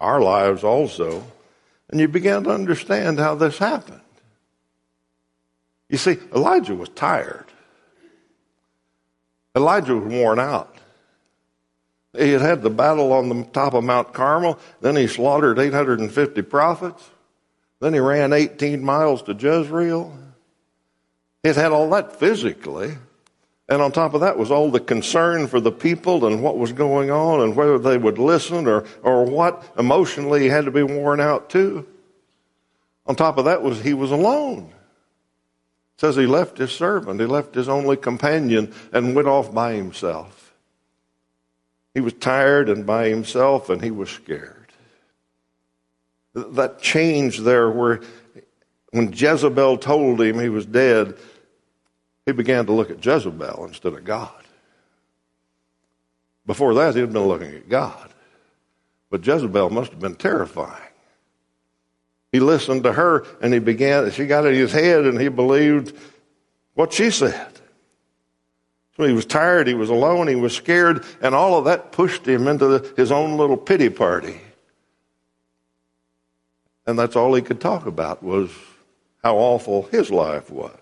our 0.00 0.20
lives 0.20 0.64
also, 0.64 1.24
and 1.88 2.00
you 2.00 2.08
begin 2.08 2.44
to 2.44 2.50
understand 2.50 3.18
how 3.18 3.34
this 3.34 3.58
happened. 3.58 4.00
You 5.88 5.98
see, 5.98 6.18
Elijah 6.34 6.74
was 6.74 6.88
tired. 6.90 7.46
Elijah 9.54 9.94
was 9.94 10.12
worn 10.12 10.38
out. 10.38 10.74
He 12.16 12.30
had 12.30 12.42
had 12.42 12.62
the 12.62 12.70
battle 12.70 13.12
on 13.12 13.28
the 13.28 13.44
top 13.44 13.74
of 13.74 13.84
Mount 13.84 14.12
Carmel. 14.12 14.58
Then 14.80 14.96
he 14.96 15.06
slaughtered 15.06 15.58
850 15.58 16.42
prophets. 16.42 17.10
Then 17.80 17.94
he 17.94 18.00
ran 18.00 18.32
18 18.32 18.82
miles 18.82 19.22
to 19.22 19.34
Jezreel. 19.34 20.16
Had 21.44 21.56
had 21.56 21.72
all 21.72 21.90
that 21.90 22.18
physically. 22.18 22.96
And 23.68 23.80
on 23.80 23.90
top 23.90 24.14
of 24.14 24.20
that 24.20 24.38
was 24.38 24.50
all 24.50 24.70
the 24.70 24.80
concern 24.80 25.46
for 25.46 25.60
the 25.60 25.72
people 25.72 26.26
and 26.26 26.42
what 26.42 26.58
was 26.58 26.72
going 26.72 27.10
on 27.10 27.40
and 27.40 27.56
whether 27.56 27.78
they 27.78 27.96
would 27.96 28.18
listen 28.18 28.66
or, 28.66 28.84
or 29.02 29.24
what. 29.24 29.64
Emotionally, 29.78 30.42
he 30.42 30.48
had 30.48 30.66
to 30.66 30.70
be 30.70 30.82
worn 30.82 31.20
out 31.20 31.48
too. 31.48 31.86
On 33.06 33.16
top 33.16 33.38
of 33.38 33.46
that 33.46 33.62
was 33.62 33.82
he 33.82 33.94
was 33.94 34.10
alone. 34.10 34.72
It 35.96 36.00
says 36.00 36.16
he 36.16 36.26
left 36.26 36.58
his 36.58 36.72
servant, 36.72 37.20
he 37.20 37.26
left 37.26 37.54
his 37.54 37.68
only 37.68 37.96
companion 37.96 38.72
and 38.92 39.14
went 39.14 39.28
off 39.28 39.52
by 39.52 39.74
himself. 39.74 40.54
He 41.94 42.00
was 42.00 42.12
tired 42.14 42.68
and 42.68 42.86
by 42.86 43.08
himself 43.08 43.70
and 43.70 43.82
he 43.82 43.90
was 43.90 44.10
scared. 44.10 44.72
That 46.34 46.80
change 46.80 47.38
there 47.38 47.70
where 47.70 48.00
when 48.90 49.12
Jezebel 49.12 49.78
told 49.78 50.20
him 50.20 50.38
he 50.38 50.48
was 50.48 50.66
dead, 50.66 51.16
he 52.26 52.32
began 52.32 52.66
to 52.66 52.72
look 52.72 52.90
at 52.90 53.04
Jezebel 53.04 53.64
instead 53.66 53.94
of 53.94 54.04
God. 54.04 54.30
Before 56.46 56.74
that, 56.74 56.94
he 56.94 57.00
had 57.00 57.12
been 57.12 57.26
looking 57.26 57.54
at 57.54 57.68
God. 57.68 58.10
But 59.10 59.26
Jezebel 59.26 59.70
must 59.70 59.90
have 59.90 60.00
been 60.00 60.14
terrifying. 60.14 60.82
He 62.32 62.40
listened 62.40 62.82
to 62.84 62.92
her 62.92 63.26
and 63.40 63.52
he 63.52 63.60
began, 63.60 64.10
she 64.10 64.26
got 64.26 64.46
in 64.46 64.54
his 64.54 64.72
head 64.72 65.04
and 65.04 65.20
he 65.20 65.28
believed 65.28 65.96
what 66.74 66.92
she 66.92 67.10
said. 67.10 67.48
So 68.96 69.04
he 69.04 69.12
was 69.12 69.26
tired, 69.26 69.66
he 69.66 69.74
was 69.74 69.90
alone, 69.90 70.28
he 70.28 70.34
was 70.34 70.54
scared, 70.54 71.04
and 71.22 71.34
all 71.34 71.58
of 71.58 71.64
that 71.64 71.92
pushed 71.92 72.26
him 72.26 72.46
into 72.46 72.66
the, 72.66 72.94
his 72.96 73.10
own 73.10 73.36
little 73.36 73.56
pity 73.56 73.88
party. 73.88 74.40
And 76.86 76.98
that's 76.98 77.16
all 77.16 77.34
he 77.34 77.42
could 77.42 77.60
talk 77.60 77.86
about 77.86 78.22
was 78.22 78.50
how 79.22 79.36
awful 79.36 79.84
his 79.84 80.10
life 80.10 80.50
was. 80.50 80.76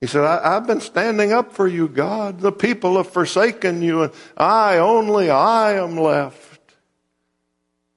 He 0.00 0.06
said, 0.06 0.24
I, 0.24 0.54
have 0.54 0.66
been 0.66 0.80
standing 0.80 1.32
up 1.32 1.52
for 1.52 1.68
you, 1.68 1.86
God. 1.86 2.40
The 2.40 2.52
people 2.52 2.96
have 2.96 3.10
forsaken 3.10 3.82
you, 3.82 4.04
and 4.04 4.12
I, 4.34 4.78
only 4.78 5.30
I 5.30 5.74
am 5.74 5.98
left. 5.98 6.60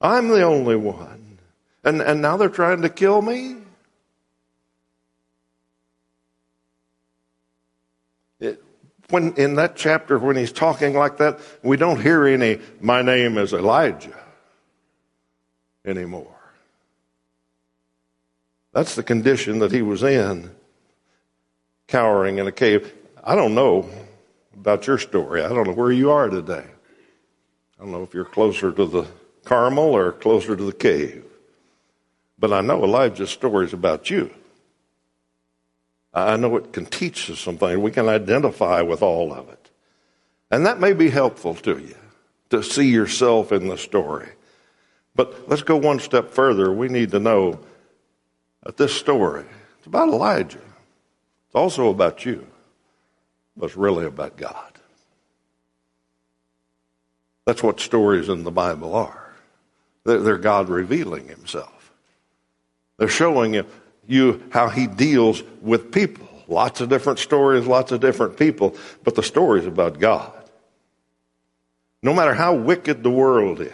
I'm 0.02 0.28
the 0.28 0.42
only 0.42 0.76
one. 0.76 1.38
And, 1.82 2.02
and 2.02 2.20
now 2.20 2.36
they're 2.36 2.50
trying 2.50 2.82
to 2.82 2.90
kill 2.90 3.22
me? 3.22 3.56
It, 8.38 8.62
when 9.08 9.32
in 9.34 9.54
that 9.54 9.74
chapter, 9.74 10.18
when 10.18 10.36
he's 10.36 10.52
talking 10.52 10.94
like 10.94 11.16
that, 11.18 11.40
we 11.62 11.78
don't 11.78 12.02
hear 12.02 12.26
any, 12.26 12.58
my 12.80 13.00
name 13.00 13.38
is 13.38 13.54
Elijah 13.54 14.18
anymore. 15.86 16.36
That's 18.72 18.94
the 18.94 19.02
condition 19.02 19.60
that 19.60 19.72
he 19.72 19.80
was 19.80 20.02
in 20.02 20.50
cowering 21.86 22.38
in 22.38 22.46
a 22.46 22.52
cave. 22.52 22.92
I 23.22 23.34
don't 23.34 23.54
know 23.54 23.88
about 24.54 24.86
your 24.86 24.98
story. 24.98 25.42
I 25.42 25.48
don't 25.48 25.66
know 25.66 25.72
where 25.72 25.92
you 25.92 26.10
are 26.10 26.28
today. 26.28 26.66
I 27.78 27.82
don't 27.82 27.92
know 27.92 28.02
if 28.02 28.14
you're 28.14 28.24
closer 28.24 28.72
to 28.72 28.86
the 28.86 29.06
Carmel 29.44 29.94
or 29.96 30.12
closer 30.12 30.56
to 30.56 30.64
the 30.64 30.72
cave. 30.72 31.24
But 32.38 32.52
I 32.52 32.60
know 32.60 32.84
Elijah's 32.84 33.30
story 33.30 33.66
is 33.66 33.72
about 33.72 34.10
you. 34.10 34.30
I 36.12 36.36
know 36.36 36.56
it 36.56 36.72
can 36.72 36.86
teach 36.86 37.28
us 37.30 37.40
something. 37.40 37.82
We 37.82 37.90
can 37.90 38.08
identify 38.08 38.82
with 38.82 39.02
all 39.02 39.32
of 39.32 39.48
it. 39.48 39.70
And 40.50 40.64
that 40.66 40.78
may 40.78 40.92
be 40.92 41.10
helpful 41.10 41.54
to 41.56 41.78
you 41.78 41.96
to 42.50 42.62
see 42.62 42.88
yourself 42.88 43.50
in 43.50 43.68
the 43.68 43.76
story. 43.76 44.28
But 45.16 45.48
let's 45.48 45.62
go 45.62 45.76
one 45.76 45.98
step 45.98 46.30
further. 46.30 46.72
We 46.72 46.88
need 46.88 47.10
to 47.10 47.18
know 47.18 47.60
that 48.62 48.76
this 48.76 48.94
story, 48.94 49.44
it's 49.78 49.86
about 49.86 50.08
Elijah. 50.08 50.60
It's 51.54 51.60
also 51.60 51.88
about 51.88 52.26
you. 52.26 52.44
but 53.56 53.66
it's 53.66 53.76
really 53.76 54.06
about 54.06 54.36
God. 54.36 54.72
That's 57.46 57.62
what 57.62 57.78
stories 57.78 58.28
in 58.28 58.42
the 58.42 58.50
Bible 58.50 58.96
are. 58.96 59.32
They're 60.02 60.36
God 60.36 60.68
revealing 60.68 61.28
himself. 61.28 61.92
They're 62.96 63.06
showing 63.06 63.64
you 64.08 64.42
how 64.50 64.68
he 64.68 64.88
deals 64.88 65.44
with 65.62 65.92
people. 65.92 66.26
Lots 66.48 66.80
of 66.80 66.88
different 66.88 67.20
stories, 67.20 67.68
lots 67.68 67.92
of 67.92 68.00
different 68.00 68.36
people, 68.36 68.76
but 69.04 69.14
the 69.14 69.22
story 69.22 69.60
is 69.60 69.66
about 69.66 70.00
God. 70.00 70.32
No 72.02 72.12
matter 72.12 72.34
how 72.34 72.54
wicked 72.54 73.04
the 73.04 73.10
world 73.10 73.60
is, 73.60 73.72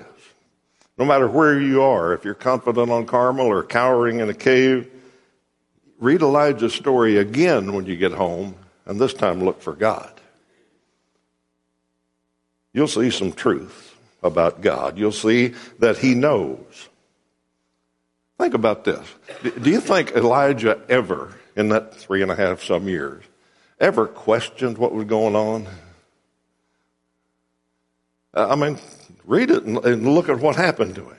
no 0.98 1.06
matter 1.06 1.26
where 1.26 1.58
you 1.58 1.80
are, 1.80 2.12
if 2.12 2.26
you're 2.26 2.34
confident 2.34 2.90
on 2.90 3.06
Carmel 3.06 3.46
or 3.46 3.64
cowering 3.64 4.20
in 4.20 4.28
a 4.28 4.34
cave, 4.34 4.90
read 6.00 6.22
Elijah's 6.22 6.74
story 6.74 7.18
again 7.18 7.72
when 7.72 7.86
you 7.86 7.96
get 7.96 8.12
home, 8.12 8.56
and 8.86 9.00
this 9.00 9.14
time 9.14 9.44
look 9.44 9.62
for 9.62 9.74
God. 9.74 10.12
You'll 12.72 12.88
see 12.88 13.10
some 13.10 13.32
truth 13.32 13.96
about 14.22 14.60
God. 14.62 14.98
You'll 14.98 15.12
see 15.12 15.54
that 15.78 15.98
He 15.98 16.14
knows. 16.14 16.88
Think 18.38 18.54
about 18.54 18.84
this. 18.84 19.06
Do 19.42 19.70
you 19.70 19.80
think 19.80 20.12
Elijah 20.12 20.80
ever, 20.88 21.34
in 21.56 21.68
that 21.68 21.94
three 21.94 22.22
and 22.22 22.30
a 22.30 22.36
half 22.36 22.62
some 22.62 22.88
years, 22.88 23.22
ever 23.78 24.06
questioned 24.06 24.78
what 24.78 24.94
was 24.94 25.04
going 25.04 25.36
on? 25.36 25.66
Uh, 28.32 28.48
I 28.48 28.54
mean, 28.54 28.78
read 29.24 29.50
it 29.50 29.64
and 29.64 30.14
look 30.14 30.28
at 30.28 30.38
what 30.38 30.56
happened 30.56 30.94
to 30.94 31.04
him. 31.04 31.16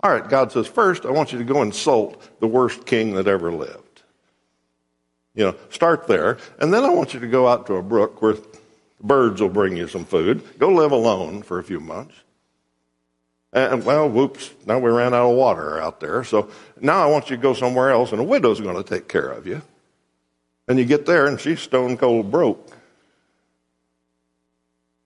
All 0.00 0.12
right, 0.12 0.28
God 0.28 0.52
says, 0.52 0.68
first, 0.68 1.04
I 1.04 1.10
want 1.10 1.32
you 1.32 1.38
to 1.38 1.44
go 1.44 1.62
insult 1.62 2.22
the 2.40 2.46
worst 2.46 2.86
king 2.86 3.14
that 3.14 3.26
ever 3.26 3.50
lived. 3.50 3.87
You 5.38 5.44
know, 5.44 5.54
start 5.70 6.08
there. 6.08 6.36
And 6.58 6.74
then 6.74 6.82
I 6.82 6.90
want 6.90 7.14
you 7.14 7.20
to 7.20 7.28
go 7.28 7.46
out 7.46 7.68
to 7.68 7.74
a 7.74 7.82
brook 7.82 8.20
where 8.20 8.34
birds 9.00 9.40
will 9.40 9.48
bring 9.48 9.76
you 9.76 9.86
some 9.86 10.04
food. 10.04 10.42
Go 10.58 10.70
live 10.70 10.90
alone 10.90 11.42
for 11.42 11.60
a 11.60 11.62
few 11.62 11.78
months. 11.78 12.16
And 13.52 13.84
well, 13.84 14.08
whoops, 14.08 14.50
now 14.66 14.80
we 14.80 14.90
ran 14.90 15.14
out 15.14 15.30
of 15.30 15.36
water 15.36 15.80
out 15.80 16.00
there. 16.00 16.24
So 16.24 16.50
now 16.80 17.04
I 17.04 17.06
want 17.06 17.30
you 17.30 17.36
to 17.36 17.42
go 17.42 17.54
somewhere 17.54 17.90
else, 17.90 18.10
and 18.10 18.20
a 18.20 18.24
widow's 18.24 18.60
going 18.60 18.74
to 18.76 18.82
take 18.82 19.06
care 19.06 19.28
of 19.28 19.46
you. 19.46 19.62
And 20.66 20.76
you 20.76 20.84
get 20.84 21.06
there, 21.06 21.26
and 21.26 21.40
she's 21.40 21.60
stone 21.60 21.96
cold 21.96 22.32
broke. 22.32 22.72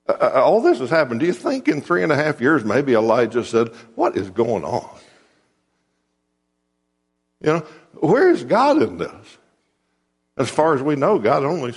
Uh, 0.09 0.17
uh, 0.19 0.43
all 0.43 0.63
this 0.63 0.79
has 0.79 0.89
happened. 0.89 1.21
Do 1.21 1.27
you 1.27 1.35
think 1.35 1.69
in 1.69 1.83
three 1.83 2.03
and 2.03 2.11
a 2.11 2.17
half 2.17 2.41
years, 2.41 2.65
maybe 2.65 2.95
Elijah 2.95 3.45
said, 3.45 3.69
What 3.97 4.17
is 4.17 4.31
going 4.31 4.65
on? 4.65 4.99
You 7.43 7.53
know, 7.53 7.67
where 8.01 8.31
is 8.31 8.45
God 8.45 8.81
in 8.81 8.97
this? 8.97 9.39
As 10.37 10.49
far 10.49 10.75
as 10.75 10.83
we 10.83 10.97
know, 10.97 11.19
God 11.19 11.45
only 11.45 11.75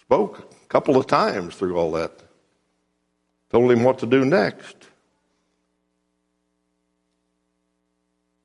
spoke 0.00 0.38
a 0.38 0.66
couple 0.68 0.96
of 0.96 1.06
times 1.06 1.54
through 1.54 1.76
all 1.76 1.92
that, 1.92 2.12
told 3.50 3.70
him 3.70 3.82
what 3.82 3.98
to 4.00 4.06
do 4.06 4.24
next. 4.24 4.76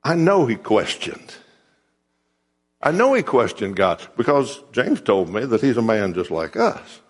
I 0.02 0.14
know 0.14 0.46
he 0.46 0.56
questioned. 0.56 1.34
I 2.82 2.92
know 2.92 3.12
he 3.12 3.22
questioned 3.22 3.76
God 3.76 4.06
because 4.16 4.62
James 4.72 5.02
told 5.02 5.28
me 5.28 5.44
that 5.44 5.60
he's 5.60 5.76
a 5.76 5.82
man 5.82 6.14
just 6.14 6.30
like 6.30 6.56
us. 6.56 7.00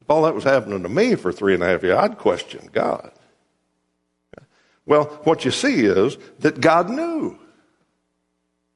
If 0.00 0.10
all 0.10 0.22
that 0.22 0.34
was 0.34 0.44
happening 0.44 0.82
to 0.82 0.88
me 0.88 1.14
for 1.14 1.32
three 1.32 1.54
and 1.54 1.62
a 1.62 1.66
half 1.66 1.82
years, 1.82 1.96
I'd 1.96 2.18
question 2.18 2.68
God. 2.72 3.12
Well, 4.86 5.04
what 5.24 5.44
you 5.44 5.50
see 5.50 5.86
is 5.86 6.18
that 6.40 6.60
God 6.60 6.90
knew. 6.90 7.38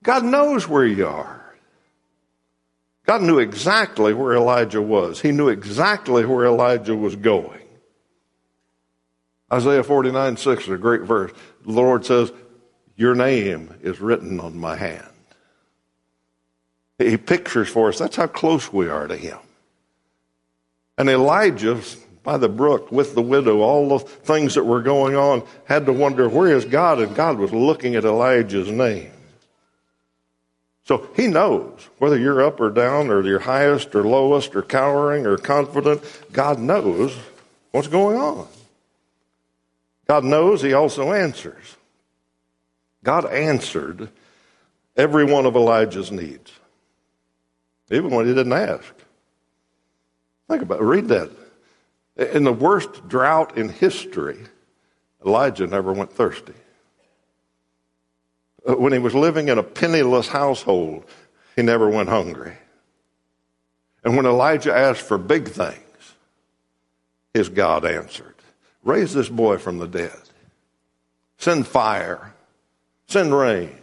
God 0.02 0.24
knows 0.24 0.66
where 0.66 0.86
you 0.86 1.06
are. 1.06 1.37
God 3.08 3.22
knew 3.22 3.38
exactly 3.38 4.12
where 4.12 4.34
Elijah 4.34 4.82
was. 4.82 5.18
He 5.18 5.32
knew 5.32 5.48
exactly 5.48 6.26
where 6.26 6.44
Elijah 6.44 6.94
was 6.94 7.16
going. 7.16 7.62
Isaiah 9.50 9.82
49 9.82 10.36
6 10.36 10.64
is 10.64 10.68
a 10.68 10.76
great 10.76 11.00
verse. 11.00 11.32
The 11.64 11.72
Lord 11.72 12.04
says, 12.04 12.30
Your 12.96 13.14
name 13.14 13.74
is 13.80 13.98
written 13.98 14.38
on 14.38 14.58
my 14.58 14.76
hand. 14.76 15.08
He 16.98 17.16
pictures 17.16 17.70
for 17.70 17.88
us, 17.88 17.98
that's 17.98 18.16
how 18.16 18.26
close 18.26 18.70
we 18.70 18.90
are 18.90 19.06
to 19.06 19.16
Him. 19.16 19.38
And 20.98 21.08
Elijah, 21.08 21.80
by 22.22 22.36
the 22.36 22.50
brook 22.50 22.92
with 22.92 23.14
the 23.14 23.22
widow, 23.22 23.60
all 23.62 23.88
the 23.88 24.04
things 24.04 24.54
that 24.54 24.64
were 24.64 24.82
going 24.82 25.16
on, 25.16 25.46
had 25.64 25.86
to 25.86 25.94
wonder, 25.94 26.28
where 26.28 26.54
is 26.54 26.66
God? 26.66 26.98
And 26.98 27.16
God 27.16 27.38
was 27.38 27.54
looking 27.54 27.94
at 27.94 28.04
Elijah's 28.04 28.70
name. 28.70 29.12
So 30.88 31.06
he 31.14 31.26
knows 31.26 31.86
whether 31.98 32.18
you're 32.18 32.42
up 32.42 32.58
or 32.60 32.70
down, 32.70 33.10
or 33.10 33.22
you're 33.22 33.40
highest 33.40 33.94
or 33.94 34.04
lowest, 34.04 34.56
or 34.56 34.62
cowering 34.62 35.26
or 35.26 35.36
confident, 35.36 36.02
God 36.32 36.58
knows 36.58 37.14
what's 37.72 37.88
going 37.88 38.16
on. 38.16 38.48
God 40.06 40.24
knows, 40.24 40.62
He 40.62 40.72
also 40.72 41.12
answers. 41.12 41.76
God 43.04 43.26
answered 43.26 44.08
every 44.96 45.24
one 45.24 45.44
of 45.44 45.56
Elijah's 45.56 46.10
needs, 46.10 46.50
even 47.90 48.10
when 48.10 48.26
he 48.26 48.32
didn't 48.32 48.54
ask. 48.54 48.94
Think 50.48 50.62
about 50.62 50.80
it. 50.80 50.84
Read 50.84 51.08
that. 51.08 51.30
In 52.16 52.44
the 52.44 52.52
worst 52.52 53.06
drought 53.06 53.58
in 53.58 53.68
history, 53.68 54.38
Elijah 55.24 55.66
never 55.66 55.92
went 55.92 56.12
thirsty. 56.12 56.54
Uh, 58.68 58.74
when 58.74 58.92
he 58.92 58.98
was 58.98 59.14
living 59.14 59.48
in 59.48 59.56
a 59.58 59.62
penniless 59.62 60.28
household, 60.28 61.04
he 61.56 61.62
never 61.62 61.88
went 61.88 62.10
hungry. 62.10 62.54
And 64.04 64.16
when 64.16 64.26
Elijah 64.26 64.76
asked 64.76 65.00
for 65.00 65.16
big 65.16 65.48
things, 65.48 65.78
his 67.32 67.48
God 67.48 67.84
answered 67.84 68.34
Raise 68.84 69.12
this 69.14 69.28
boy 69.28 69.58
from 69.58 69.78
the 69.78 69.88
dead, 69.88 70.20
send 71.38 71.66
fire, 71.66 72.34
send 73.06 73.34
rain. 73.34 73.74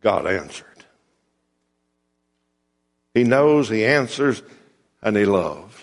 God 0.00 0.26
answered. 0.26 0.66
He 3.14 3.24
knows, 3.24 3.68
he 3.68 3.84
answers, 3.84 4.42
and 5.02 5.16
he 5.16 5.24
loves. 5.24 5.74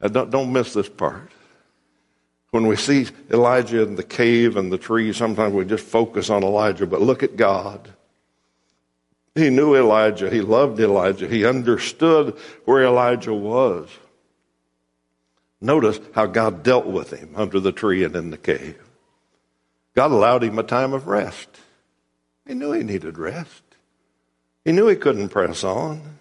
Now 0.00 0.08
don't, 0.08 0.30
don't 0.30 0.52
miss 0.52 0.74
this 0.74 0.88
part. 0.88 1.30
When 2.50 2.66
we 2.66 2.76
see 2.76 3.06
Elijah 3.30 3.82
in 3.82 3.96
the 3.96 4.02
cave 4.02 4.56
and 4.56 4.72
the 4.72 4.78
tree, 4.78 5.12
sometimes 5.12 5.52
we 5.52 5.64
just 5.64 5.84
focus 5.84 6.30
on 6.30 6.42
Elijah, 6.42 6.86
but 6.86 7.02
look 7.02 7.22
at 7.22 7.36
God. 7.36 7.92
He 9.34 9.50
knew 9.50 9.76
Elijah. 9.76 10.30
He 10.30 10.40
loved 10.40 10.80
Elijah. 10.80 11.28
He 11.28 11.44
understood 11.44 12.36
where 12.64 12.84
Elijah 12.84 13.34
was. 13.34 13.88
Notice 15.60 16.00
how 16.14 16.26
God 16.26 16.62
dealt 16.62 16.86
with 16.86 17.12
him 17.12 17.34
under 17.36 17.60
the 17.60 17.72
tree 17.72 18.04
and 18.04 18.16
in 18.16 18.30
the 18.30 18.38
cave. 18.38 18.80
God 19.94 20.10
allowed 20.12 20.44
him 20.44 20.58
a 20.58 20.62
time 20.62 20.92
of 20.92 21.06
rest. 21.06 21.48
He 22.46 22.54
knew 22.54 22.72
he 22.72 22.82
needed 22.82 23.18
rest. 23.18 23.62
He 24.64 24.72
knew 24.72 24.86
he 24.86 24.96
couldn't 24.96 25.28
press 25.28 25.64
on. 25.64 26.18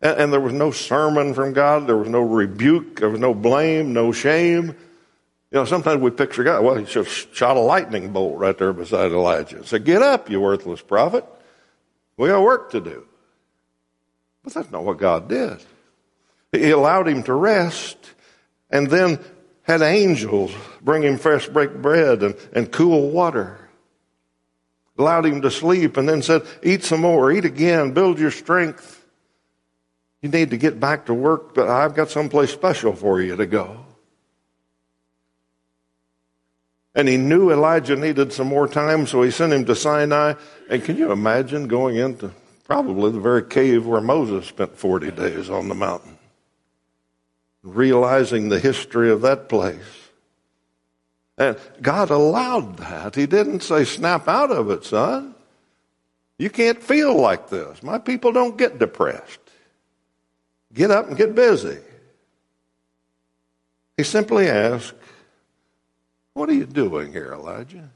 And, 0.00 0.20
and 0.20 0.32
there 0.32 0.40
was 0.40 0.52
no 0.52 0.70
sermon 0.70 1.34
from 1.34 1.52
God. 1.52 1.86
There 1.86 1.96
was 1.96 2.08
no 2.08 2.20
rebuke. 2.20 3.00
There 3.00 3.10
was 3.10 3.20
no 3.20 3.34
blame, 3.34 3.92
no 3.92 4.12
shame. 4.12 4.74
You 5.50 5.58
know, 5.58 5.64
sometimes 5.64 6.00
we 6.00 6.10
picture 6.10 6.44
God, 6.44 6.62
well, 6.62 6.76
he 6.76 6.84
have 6.92 7.08
shot 7.08 7.56
a 7.56 7.60
lightning 7.60 8.12
bolt 8.12 8.38
right 8.38 8.56
there 8.56 8.72
beside 8.72 9.10
Elijah 9.10 9.56
and 9.56 9.66
said, 9.66 9.84
Get 9.84 10.00
up, 10.00 10.30
you 10.30 10.40
worthless 10.40 10.80
prophet. 10.80 11.24
We 12.16 12.28
got 12.28 12.42
work 12.42 12.70
to 12.72 12.80
do. 12.80 13.06
But 14.44 14.54
that's 14.54 14.70
not 14.70 14.84
what 14.84 14.98
God 14.98 15.28
did. 15.28 15.58
He 16.52 16.70
allowed 16.70 17.08
him 17.08 17.22
to 17.24 17.34
rest 17.34 17.96
and 18.70 18.88
then 18.88 19.18
had 19.62 19.82
angels 19.82 20.52
bring 20.80 21.02
him 21.02 21.18
fresh 21.18 21.48
baked 21.48 21.80
bread 21.82 22.22
and, 22.22 22.36
and 22.52 22.70
cool 22.70 23.10
water. 23.10 23.68
Allowed 24.98 25.26
him 25.26 25.42
to 25.42 25.50
sleep 25.50 25.96
and 25.96 26.08
then 26.08 26.22
said, 26.22 26.42
Eat 26.62 26.84
some 26.84 27.00
more, 27.00 27.32
eat 27.32 27.44
again, 27.44 27.92
build 27.92 28.18
your 28.18 28.30
strength. 28.30 29.04
You 30.22 30.28
need 30.28 30.50
to 30.50 30.58
get 30.58 30.78
back 30.78 31.06
to 31.06 31.14
work, 31.14 31.54
but 31.54 31.68
I've 31.68 31.94
got 31.94 32.10
someplace 32.10 32.52
special 32.52 32.94
for 32.94 33.20
you 33.20 33.36
to 33.36 33.46
go. 33.46 33.86
And 37.00 37.08
he 37.08 37.16
knew 37.16 37.50
Elijah 37.50 37.96
needed 37.96 38.30
some 38.30 38.48
more 38.48 38.68
time, 38.68 39.06
so 39.06 39.22
he 39.22 39.30
sent 39.30 39.54
him 39.54 39.64
to 39.64 39.74
Sinai. 39.74 40.34
And 40.68 40.84
can 40.84 40.98
you 40.98 41.12
imagine 41.12 41.66
going 41.66 41.96
into 41.96 42.30
probably 42.64 43.10
the 43.10 43.20
very 43.20 43.42
cave 43.42 43.86
where 43.86 44.02
Moses 44.02 44.46
spent 44.46 44.76
40 44.76 45.10
days 45.12 45.48
on 45.48 45.68
the 45.68 45.74
mountain? 45.74 46.18
Realizing 47.62 48.50
the 48.50 48.60
history 48.60 49.10
of 49.10 49.22
that 49.22 49.48
place. 49.48 50.10
And 51.38 51.56
God 51.80 52.10
allowed 52.10 52.76
that. 52.76 53.14
He 53.14 53.24
didn't 53.24 53.62
say, 53.62 53.84
snap 53.84 54.28
out 54.28 54.50
of 54.50 54.68
it, 54.68 54.84
son. 54.84 55.34
You 56.36 56.50
can't 56.50 56.82
feel 56.82 57.18
like 57.18 57.48
this. 57.48 57.82
My 57.82 57.96
people 57.96 58.30
don't 58.30 58.58
get 58.58 58.78
depressed. 58.78 59.40
Get 60.74 60.90
up 60.90 61.08
and 61.08 61.16
get 61.16 61.34
busy. 61.34 61.78
He 63.96 64.02
simply 64.04 64.50
asked, 64.50 64.92
What 66.40 66.48
are 66.48 66.54
you 66.54 66.64
doing 66.64 67.12
here, 67.12 67.34
Elijah? 67.34 67.90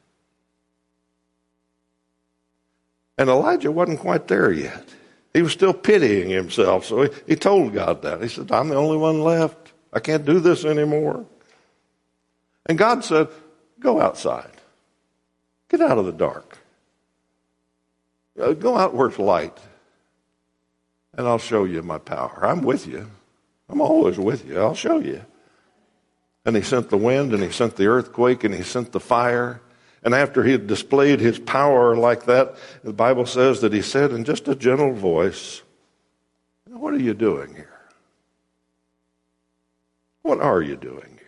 And 3.17 3.31
Elijah 3.31 3.73
wasn't 3.73 4.01
quite 4.01 4.29
there 4.29 4.53
yet. 4.53 4.87
He 5.33 5.41
was 5.41 5.53
still 5.53 5.73
pitying 5.73 6.29
himself. 6.29 6.85
So 6.85 7.05
he, 7.05 7.11
he 7.27 7.37
told 7.37 7.73
God 7.73 8.03
that. 8.03 8.21
He 8.21 8.29
said, 8.29 8.53
I'm 8.53 8.69
the 8.69 8.75
only 8.75 8.99
one 8.99 9.23
left. 9.23 9.73
I 9.95 10.01
can't 10.01 10.27
do 10.27 10.41
this 10.41 10.67
anymore. 10.67 11.25
And 12.67 12.77
God 12.77 13.03
said, 13.03 13.29
Go 13.81 13.99
outside. 13.99 14.53
Get 15.71 15.81
out 15.81 15.97
of 15.97 16.05
the 16.05 16.13
dark. 16.13 16.59
Uh, 18.39 18.53
go 18.53 18.77
out 18.77 18.93
where 18.93 19.09
it's 19.09 19.19
light. 19.19 19.59
And 21.15 21.27
I'll 21.27 21.39
show 21.39 21.65
you 21.65 21.81
my 21.83 21.97
power. 21.97 22.41
I'm 22.43 22.61
with 22.61 22.87
you. 22.87 23.11
I'm 23.71 23.81
always 23.81 24.19
with 24.19 24.47
you. 24.47 24.61
I'll 24.61 24.75
show 24.75 24.99
you. 24.99 25.25
And 26.45 26.57
he 26.57 26.63
sent 26.63 26.91
the 26.91 26.97
wind, 26.97 27.33
and 27.33 27.43
he 27.43 27.51
sent 27.51 27.77
the 27.77 27.87
earthquake, 27.87 28.45
and 28.45 28.55
he 28.55 28.63
sent 28.63 28.93
the 28.93 29.01
fire. 29.01 29.61
And 30.03 30.15
after 30.15 30.45
he 30.45 30.53
had 30.53 30.67
displayed 30.67 31.21
his 31.21 31.39
power 31.39 31.97
like 31.97 32.27
that, 32.27 32.57
the 32.83 32.93
Bible 32.93 33.25
says 33.25 33.63
that 33.63 33.73
he 33.73 33.81
said 33.81 34.13
in 34.13 34.25
just 34.25 34.47
a 34.49 34.55
gentle 34.55 34.93
voice, 34.93 35.63
What 36.69 36.93
are 36.93 37.01
you 37.01 37.15
doing 37.15 37.55
here? 37.55 37.71
What 40.21 40.41
are 40.41 40.61
you 40.61 40.77
doing 40.77 41.19
here? 41.19 41.25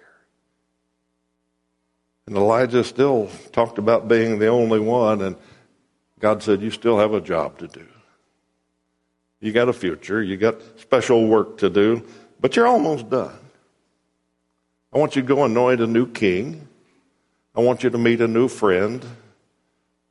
And 2.27 2.37
Elijah 2.37 2.85
still 2.85 3.31
talked 3.53 3.79
about 3.79 4.09
being 4.09 4.39
the 4.39 4.49
only 4.49 4.81
one, 4.81 5.23
and 5.23 5.37
God 6.19 6.43
said, 6.43 6.61
You 6.61 6.71
still 6.71 6.99
have 6.99 7.15
a 7.15 7.21
job 7.21 7.59
to 7.59 7.69
do. 7.69 7.87
You 9.41 9.53
got 9.53 9.69
a 9.69 9.73
future, 9.73 10.23
you 10.23 10.37
got 10.37 10.57
special 10.79 11.27
work 11.29 11.59
to 11.59 11.71
do, 11.71 12.03
but 12.41 12.57
you're 12.57 12.67
almost 12.67 13.09
done. 13.09 13.39
I 14.93 14.99
want 14.99 15.17
you 15.17 15.23
to 15.23 15.29
go 15.29 15.45
anoint 15.45 15.81
a 15.81 15.87
new 15.87 16.07
king. 16.07 16.67
I 17.55 17.61
want 17.61 17.83
you 17.83 17.91
to 17.91 17.99
meet 17.99 18.21
a 18.21 18.29
new 18.29 18.49
friend, 18.49 19.05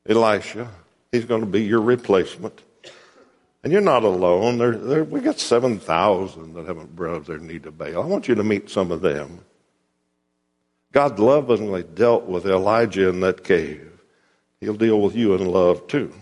Elisha. 0.08 0.70
He's 1.12 1.26
going 1.26 1.42
to 1.42 1.48
be 1.48 1.64
your 1.64 1.82
replacement. 1.82 2.62
And 3.64 3.72
you're 3.72 3.82
not 3.82 4.04
alone. 4.04 4.58
There, 4.58 4.78
there, 4.78 5.04
we 5.04 5.22
got 5.22 5.40
7,000 5.40 6.54
that 6.54 6.68
haven't 6.68 6.96
bowed 6.96 7.26
their 7.26 7.40
knee 7.40 7.60
to 7.60 7.72
Baal. 7.72 8.04
I 8.04 8.06
want 8.06 8.28
you 8.28 8.36
to 8.36 8.44
meet 8.44 8.70
some 8.70 8.92
of 8.92 9.02
them. 9.02 9.40
God 10.92 11.20
lovingly 11.20 11.84
dealt 11.84 12.26
with 12.26 12.46
Elijah 12.46 13.10
in 13.10 13.22
that 13.22 13.44
cave. 13.44 13.92
He'll 14.62 14.76
deal 14.76 15.02
with 15.02 15.16
you 15.16 15.34
in 15.36 15.46
love 15.46 15.88
too. 15.88 16.14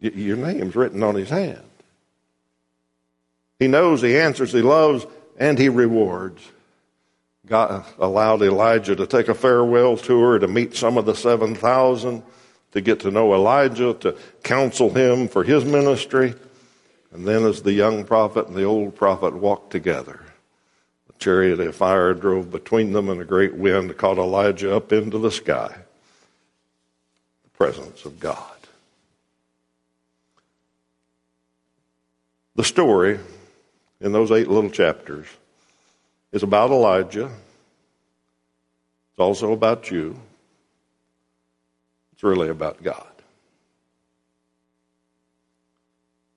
Your 0.00 0.36
name's 0.36 0.74
written 0.74 1.02
on 1.02 1.14
his 1.14 1.30
hand. 1.30 1.62
He 3.58 3.68
knows, 3.68 4.02
he 4.02 4.18
answers, 4.18 4.52
he 4.52 4.60
loves, 4.60 5.06
and 5.38 5.58
he 5.58 5.68
rewards. 5.68 6.42
God 7.52 7.84
allowed 7.98 8.40
Elijah 8.40 8.96
to 8.96 9.06
take 9.06 9.28
a 9.28 9.34
farewell 9.34 9.98
tour 9.98 10.38
to 10.38 10.48
meet 10.48 10.74
some 10.74 10.96
of 10.96 11.04
the 11.04 11.14
7,000, 11.14 12.22
to 12.70 12.80
get 12.80 13.00
to 13.00 13.10
know 13.10 13.34
Elijah, 13.34 13.92
to 13.92 14.16
counsel 14.42 14.88
him 14.88 15.28
for 15.28 15.44
his 15.44 15.62
ministry. 15.62 16.32
And 17.12 17.28
then, 17.28 17.44
as 17.44 17.60
the 17.60 17.74
young 17.74 18.04
prophet 18.04 18.46
and 18.46 18.56
the 18.56 18.64
old 18.64 18.96
prophet 18.96 19.34
walked 19.34 19.70
together, 19.70 20.24
the 21.08 21.12
chariot 21.18 21.60
of 21.60 21.76
fire 21.76 22.14
drove 22.14 22.50
between 22.50 22.94
them, 22.94 23.10
and 23.10 23.20
a 23.20 23.26
great 23.26 23.54
wind 23.54 23.94
caught 23.98 24.16
Elijah 24.16 24.74
up 24.74 24.90
into 24.90 25.18
the 25.18 25.30
sky. 25.30 25.76
The 27.44 27.50
presence 27.50 28.06
of 28.06 28.18
God. 28.18 28.56
The 32.56 32.64
story 32.64 33.20
in 34.00 34.12
those 34.12 34.30
eight 34.30 34.48
little 34.48 34.70
chapters 34.70 35.26
is 36.32 36.42
about 36.42 36.70
Elijah. 36.70 37.26
It's 37.26 39.18
also 39.18 39.52
about 39.52 39.90
you. 39.90 40.18
It's 42.14 42.22
really 42.22 42.48
about 42.48 42.82
God. 42.82 43.06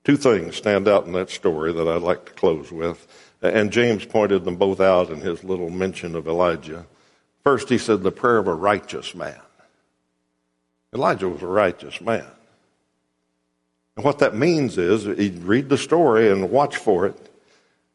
Two 0.04 0.18
things 0.18 0.56
stand 0.56 0.88
out 0.88 1.06
in 1.06 1.14
that 1.14 1.30
story 1.30 1.74
that 1.74 1.88
I'd 1.88 2.02
like 2.02 2.26
to 2.26 2.34
close 2.34 2.72
with. 2.72 3.08
And 3.42 3.72
James 3.72 4.06
pointed 4.06 4.44
them 4.44 4.56
both 4.56 4.80
out 4.80 5.10
in 5.10 5.22
his 5.22 5.44
little 5.44 5.70
mention 5.70 6.16
of 6.16 6.28
Elijah. 6.28 6.86
First, 7.44 7.70
he 7.70 7.78
said, 7.78 8.04
the 8.04 8.12
prayer 8.12 8.38
of 8.38 8.48
a 8.48 8.54
righteous 8.54 9.16
man. 9.16 9.40
Elijah 10.94 11.30
was 11.30 11.42
a 11.42 11.48
righteous 11.48 12.02
man. 12.02 12.26
And 13.96 14.04
what 14.04 14.20
that 14.20 14.36
means 14.36 14.78
is, 14.78 15.08
read 15.08 15.70
the 15.70 15.78
story 15.78 16.30
and 16.30 16.50
watch 16.52 16.78
for 16.78 17.06
it. 17.06 17.35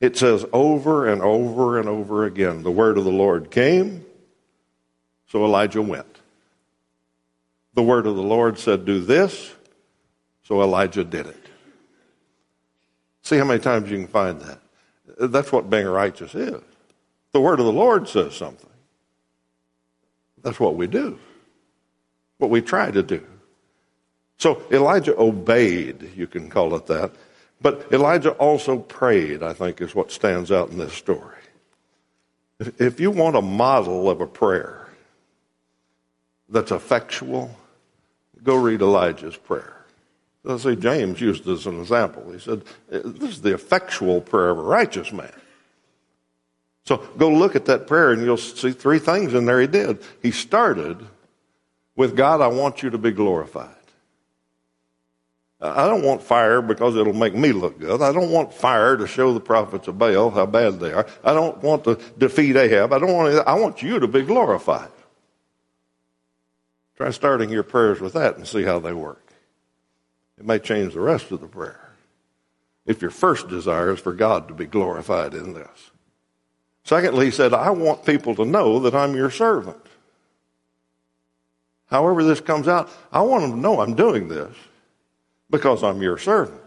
It 0.01 0.17
says 0.17 0.47
over 0.53 1.07
and 1.07 1.21
over 1.21 1.79
and 1.79 1.89
over 1.89 2.25
again 2.25 2.63
the 2.63 2.71
word 2.71 2.97
of 2.97 3.05
the 3.05 3.13
Lord 3.13 3.51
came, 3.51 4.05
so 5.29 5.45
Elijah 5.45 5.83
went. 5.83 6.07
The 7.75 7.83
word 7.83 8.07
of 8.07 8.17
the 8.17 8.23
Lord 8.23 8.59
said, 8.59 8.85
Do 8.85 9.01
this, 9.01 9.55
so 10.43 10.63
Elijah 10.63 11.05
did 11.05 11.27
it. 11.27 11.47
See 13.23 13.37
how 13.37 13.45
many 13.45 13.61
times 13.61 13.91
you 13.91 13.99
can 13.99 14.09
find 14.09 14.41
that. 14.41 14.59
That's 15.31 15.53
what 15.53 15.71
being 15.71 15.87
righteous 15.87 16.35
is. 16.35 16.63
The 17.33 17.41
word 17.41 17.61
of 17.61 17.67
the 17.67 17.73
Lord 17.73 18.09
says 18.09 18.35
something. 18.35 18.71
That's 20.43 20.59
what 20.59 20.75
we 20.75 20.87
do, 20.87 21.19
what 22.39 22.51
we 22.51 22.63
try 22.63 22.91
to 22.91 23.03
do. 23.03 23.25
So 24.39 24.63
Elijah 24.73 25.15
obeyed, 25.19 26.13
you 26.17 26.27
can 26.27 26.49
call 26.49 26.75
it 26.75 26.87
that. 26.87 27.13
But 27.61 27.93
Elijah 27.93 28.31
also 28.33 28.79
prayed, 28.79 29.43
I 29.43 29.53
think, 29.53 29.81
is 29.81 29.95
what 29.95 30.11
stands 30.11 30.51
out 30.51 30.71
in 30.71 30.79
this 30.79 30.95
story. 30.95 31.37
If 32.79 33.01
you 33.01 33.11
want 33.11 33.37
a 33.37 33.43
model 33.43 34.09
of 34.09 34.21
a 34.21 34.27
prayer 34.27 34.89
that's 36.49 36.73
effectual, 36.73 37.55
go 38.43 38.57
read 38.57 38.83
Elijah's 38.83 39.37
prayer. 39.37 39.77
Let's 40.43 40.63
see, 40.63 40.77
James 40.77 41.21
used 41.21 41.45
this 41.45 41.61
as 41.61 41.67
an 41.67 41.81
example. 41.81 42.33
He 42.33 42.39
said, 42.39 42.63
uh, 42.91 43.01
This 43.05 43.31
is 43.31 43.43
the 43.43 43.55
effectual 43.55 44.23
prayer 44.23 44.51
of 44.51 44.59
a 44.59 44.63
righteous 44.63 45.13
man. 45.13 45.33
So 46.87 46.97
go 47.19 47.31
look 47.31 47.55
at 47.57 47.67
that 47.67 47.87
prayer 47.87 48.13
and 48.13 48.23
you'll 48.23 48.39
see 48.39 48.73
three 48.73 48.99
things 48.99 49.35
in 49.35 49.45
there 49.45 49.61
he 49.61 49.67
did. 49.67 50.03
He 50.23 50.31
started 50.31 50.99
with 51.95 52.17
God, 52.17 52.41
I 52.41 52.49
want 52.49 52.83
you 52.83 52.91
to 52.91 52.99
be 52.99 53.11
glorified. 53.11 53.77
I 55.63 55.87
don't 55.87 56.03
want 56.03 56.23
fire 56.23 56.63
because 56.63 56.97
it'll 56.97 57.13
make 57.13 57.35
me 57.35 57.53
look 57.53 57.79
good. 57.79 58.01
I 58.01 58.13
don't 58.13 58.31
want 58.31 58.55
fire 58.55 58.97
to 58.97 59.07
show 59.07 59.35
the 59.35 59.41
prophets 59.41 59.89
of 59.89 59.99
Baal 59.99 60.31
how 60.31 60.47
bad 60.47 60.81
they 60.81 60.93
are. 60.93 61.07
I 61.23 61.35
don't 61.35 61.63
want 61.63 61.85
to 61.85 61.97
defeat 62.17 62.57
Ahab. 62.57 62.95
I 62.95 62.99
don't 62.99 63.13
want 63.13 63.47
I 63.47 63.55
want 63.55 63.83
you 63.83 63.99
to 64.01 64.09
be 64.09 64.23
glorified. 64.23 64.91
Try 66.97 67.11
starting 67.11 67.51
your 67.51 67.63
prayers 67.63 68.01
with 68.01 68.15
that 68.15 68.37
and 68.37 68.49
see 68.49 68.63
how 68.63 68.79
they 68.79 68.95
work. 68.95 69.33
It 70.39 70.47
may 70.47 70.59
change 70.59 70.95
the 70.95 71.01
rest 71.01 71.31
of 71.31 71.43
the 71.43 71.47
prayer. 71.47 71.91
If 72.87 73.03
your 73.03 73.11
first 73.11 73.49
desire 73.49 73.93
is 73.93 74.01
for 74.01 74.15
God 74.15 74.49
to 74.49 74.55
be 74.55 74.65
glorified 74.65 75.35
in 75.35 75.53
this. 75.53 75.91
Secondly, 76.85 77.27
he 77.27 77.31
said, 77.31 77.53
I 77.53 77.71
want 77.71 78.07
people 78.07 78.35
to 78.37 78.47
know 78.47 78.81
that 78.81 78.95
I'm 78.95 79.15
your 79.15 79.31
servant. 79.31 79.77
However, 81.87 82.25
this 82.25 82.41
comes 82.41 82.67
out, 82.67 82.91
I 83.13 83.21
want 83.21 83.43
them 83.43 83.53
to 83.53 83.59
know 83.59 83.81
I'm 83.81 83.95
doing 83.95 84.29
this 84.29 84.57
because 85.51 85.83
I'm 85.83 86.01
your 86.01 86.19
servant. 86.19 86.61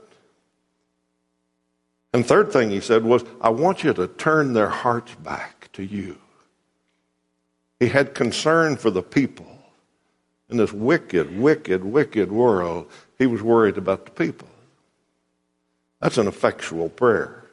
And 2.14 2.26
third 2.26 2.52
thing 2.52 2.70
he 2.70 2.80
said 2.80 3.04
was, 3.04 3.24
I 3.42 3.50
want 3.50 3.84
you 3.84 3.94
to 3.94 4.08
turn 4.08 4.54
their 4.54 4.70
hearts 4.70 5.16
back 5.16 5.70
to 5.74 5.84
you. 5.84 6.18
He 7.80 7.88
had 7.88 8.14
concern 8.14 8.78
for 8.78 8.92
the 8.92 9.02
people. 9.02 9.48
In 10.50 10.58
this 10.58 10.72
wicked, 10.72 11.40
wicked, 11.40 11.84
wicked 11.84 12.32
world, 12.32 12.90
he 13.18 13.26
was 13.26 13.42
worried 13.42 13.78
about 13.78 14.06
the 14.06 14.12
people. 14.12 14.48
That's 16.00 16.18
an 16.18 16.28
effectual 16.28 16.90
prayer. 16.90 17.46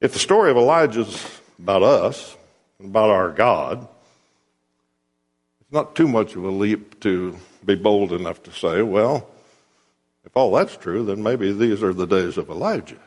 If 0.00 0.12
the 0.12 0.18
story 0.18 0.50
of 0.50 0.56
Elijah 0.56 1.02
is 1.02 1.40
about 1.58 1.82
us, 1.82 2.36
about 2.80 3.10
our 3.10 3.30
God, 3.30 3.86
it's 5.60 5.72
not 5.72 5.94
too 5.94 6.08
much 6.08 6.34
of 6.34 6.42
a 6.44 6.50
leap 6.50 6.98
to 7.00 7.36
be 7.64 7.76
bold 7.76 8.12
enough 8.12 8.42
to 8.42 8.52
say, 8.52 8.82
well, 8.82 9.28
if 10.24 10.36
all 10.36 10.52
that's 10.52 10.76
true, 10.76 11.04
then 11.04 11.22
maybe 11.22 11.52
these 11.52 11.82
are 11.82 11.92
the 11.92 12.06
days 12.06 12.38
of 12.38 12.48
Elijah. 12.48 13.00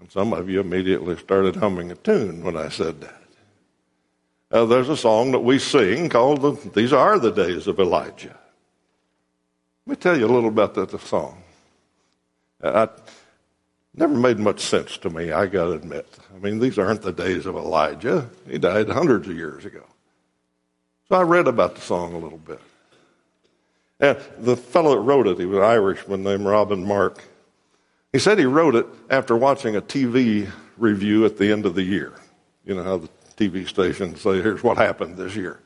And 0.00 0.10
some 0.10 0.32
of 0.32 0.48
you 0.48 0.60
immediately 0.60 1.16
started 1.16 1.56
humming 1.56 1.90
a 1.90 1.96
tune 1.96 2.44
when 2.44 2.56
I 2.56 2.68
said 2.68 3.00
that. 3.00 3.22
There's 4.50 4.88
a 4.88 4.96
song 4.96 5.32
that 5.32 5.40
we 5.40 5.58
sing 5.58 6.08
called 6.08 6.40
the, 6.40 6.70
These 6.70 6.92
Are 6.92 7.18
the 7.18 7.32
Days 7.32 7.66
of 7.66 7.78
Elijah. 7.78 8.38
Let 9.86 9.90
me 9.90 9.96
tell 9.96 10.18
you 10.18 10.26
a 10.26 10.32
little 10.32 10.48
about 10.48 10.74
that 10.74 10.90
the 10.90 10.98
song. 10.98 11.42
Uh, 12.62 12.86
I, 12.86 13.00
never 13.94 14.14
made 14.14 14.38
much 14.38 14.60
sense 14.60 14.98
to 14.98 15.10
me, 15.10 15.32
I 15.32 15.46
got 15.46 15.66
to 15.66 15.72
admit. 15.72 16.06
I 16.34 16.38
mean, 16.38 16.58
these 16.58 16.78
aren't 16.78 17.02
the 17.02 17.12
days 17.12 17.46
of 17.46 17.56
Elijah. 17.56 18.28
He 18.48 18.58
died 18.58 18.88
hundreds 18.88 19.28
of 19.28 19.36
years 19.36 19.64
ago. 19.64 19.84
So 21.08 21.16
I 21.16 21.22
read 21.22 21.48
about 21.48 21.74
the 21.74 21.80
song 21.80 22.14
a 22.14 22.18
little 22.18 22.38
bit. 22.38 22.60
And 23.98 24.18
the 24.38 24.56
fellow 24.56 24.94
that 24.94 25.00
wrote 25.00 25.26
it, 25.26 25.38
he 25.38 25.46
was 25.46 25.58
an 25.58 25.64
Irishman 25.64 26.22
named 26.22 26.44
Robin 26.44 26.86
Mark. 26.86 27.22
He 28.12 28.18
said 28.18 28.38
he 28.38 28.44
wrote 28.44 28.74
it 28.74 28.86
after 29.10 29.36
watching 29.36 29.76
a 29.76 29.80
TV 29.80 30.50
review 30.76 31.24
at 31.24 31.38
the 31.38 31.50
end 31.50 31.66
of 31.66 31.74
the 31.74 31.82
year. 31.82 32.12
You 32.64 32.74
know 32.74 32.82
how 32.82 32.98
the 32.98 33.08
TV 33.36 33.66
stations 33.66 34.20
say, 34.20 34.42
here's 34.42 34.62
what 34.62 34.76
happened 34.76 35.16
this 35.16 35.36
year. 35.36 35.60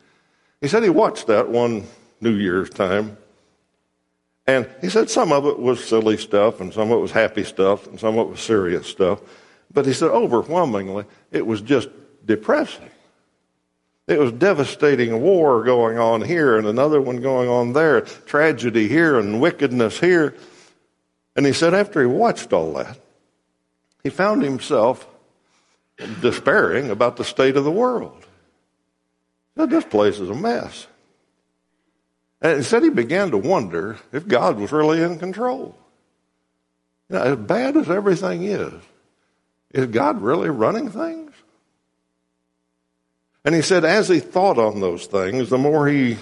He 0.60 0.68
said 0.68 0.82
he 0.82 0.90
watched 0.90 1.26
that 1.28 1.48
one 1.48 1.86
New 2.20 2.34
Year's 2.34 2.70
time, 2.70 3.16
And 4.46 4.68
he 4.80 4.88
said 4.88 5.08
some 5.08 5.32
of 5.32 5.46
it 5.46 5.58
was 5.58 5.82
silly 5.84 6.16
stuff, 6.16 6.60
and 6.60 6.72
some 6.72 6.90
of 6.90 6.98
it 6.98 7.00
was 7.00 7.12
happy 7.12 7.44
stuff, 7.44 7.86
and 7.86 8.00
some 8.00 8.18
of 8.18 8.26
it 8.26 8.30
was 8.30 8.40
serious 8.40 8.86
stuff. 8.86 9.20
But 9.72 9.86
he 9.86 9.92
said 9.92 10.10
overwhelmingly, 10.10 11.04
it 11.30 11.46
was 11.46 11.60
just 11.60 11.88
depressing. 12.24 12.90
It 14.10 14.18
was 14.18 14.32
devastating 14.32 15.20
war 15.22 15.62
going 15.62 15.96
on 15.96 16.20
here 16.20 16.58
and 16.58 16.66
another 16.66 17.00
one 17.00 17.20
going 17.20 17.48
on 17.48 17.74
there, 17.74 18.00
tragedy 18.00 18.88
here 18.88 19.16
and 19.16 19.40
wickedness 19.40 20.00
here. 20.00 20.34
And 21.36 21.46
he 21.46 21.52
said 21.52 21.74
after 21.74 22.00
he 22.00 22.06
watched 22.06 22.52
all 22.52 22.72
that, 22.72 22.98
he 24.02 24.10
found 24.10 24.42
himself 24.42 25.06
despairing 26.20 26.90
about 26.90 27.18
the 27.18 27.24
state 27.24 27.56
of 27.56 27.62
the 27.62 27.70
world. 27.70 28.26
He 29.54 29.60
said, 29.60 29.70
This 29.70 29.84
place 29.84 30.18
is 30.18 30.28
a 30.28 30.34
mess. 30.34 30.88
And 32.42 32.56
he 32.56 32.64
said 32.64 32.82
he 32.82 32.90
began 32.90 33.30
to 33.30 33.38
wonder 33.38 33.96
if 34.12 34.26
God 34.26 34.58
was 34.58 34.72
really 34.72 35.02
in 35.02 35.20
control. 35.20 35.76
You 37.08 37.16
know, 37.16 37.22
as 37.22 37.36
bad 37.36 37.76
as 37.76 37.88
everything 37.88 38.42
is, 38.42 38.72
is 39.72 39.86
God 39.86 40.20
really 40.20 40.50
running 40.50 40.90
things? 40.90 41.29
And 43.44 43.54
he 43.54 43.62
said, 43.62 43.84
as 43.84 44.08
he 44.08 44.20
thought 44.20 44.58
on 44.58 44.80
those 44.80 45.06
things, 45.06 45.48
the 45.48 45.58
more 45.58 45.88
he 45.88 46.18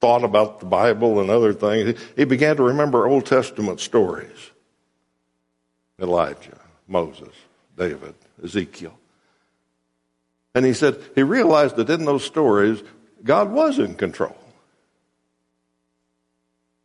thought 0.00 0.22
about 0.22 0.60
the 0.60 0.66
Bible 0.66 1.20
and 1.20 1.30
other 1.30 1.52
things, 1.52 1.98
he 2.14 2.24
began 2.24 2.56
to 2.56 2.62
remember 2.62 3.06
Old 3.06 3.26
Testament 3.26 3.80
stories 3.80 4.50
Elijah, 6.00 6.58
Moses, 6.86 7.34
David, 7.76 8.14
Ezekiel. 8.42 8.96
And 10.54 10.64
he 10.64 10.72
said 10.72 10.98
he 11.14 11.22
realized 11.22 11.76
that 11.76 11.90
in 11.90 12.04
those 12.04 12.24
stories, 12.24 12.82
God 13.24 13.50
was 13.50 13.78
in 13.78 13.94
control. 13.94 14.36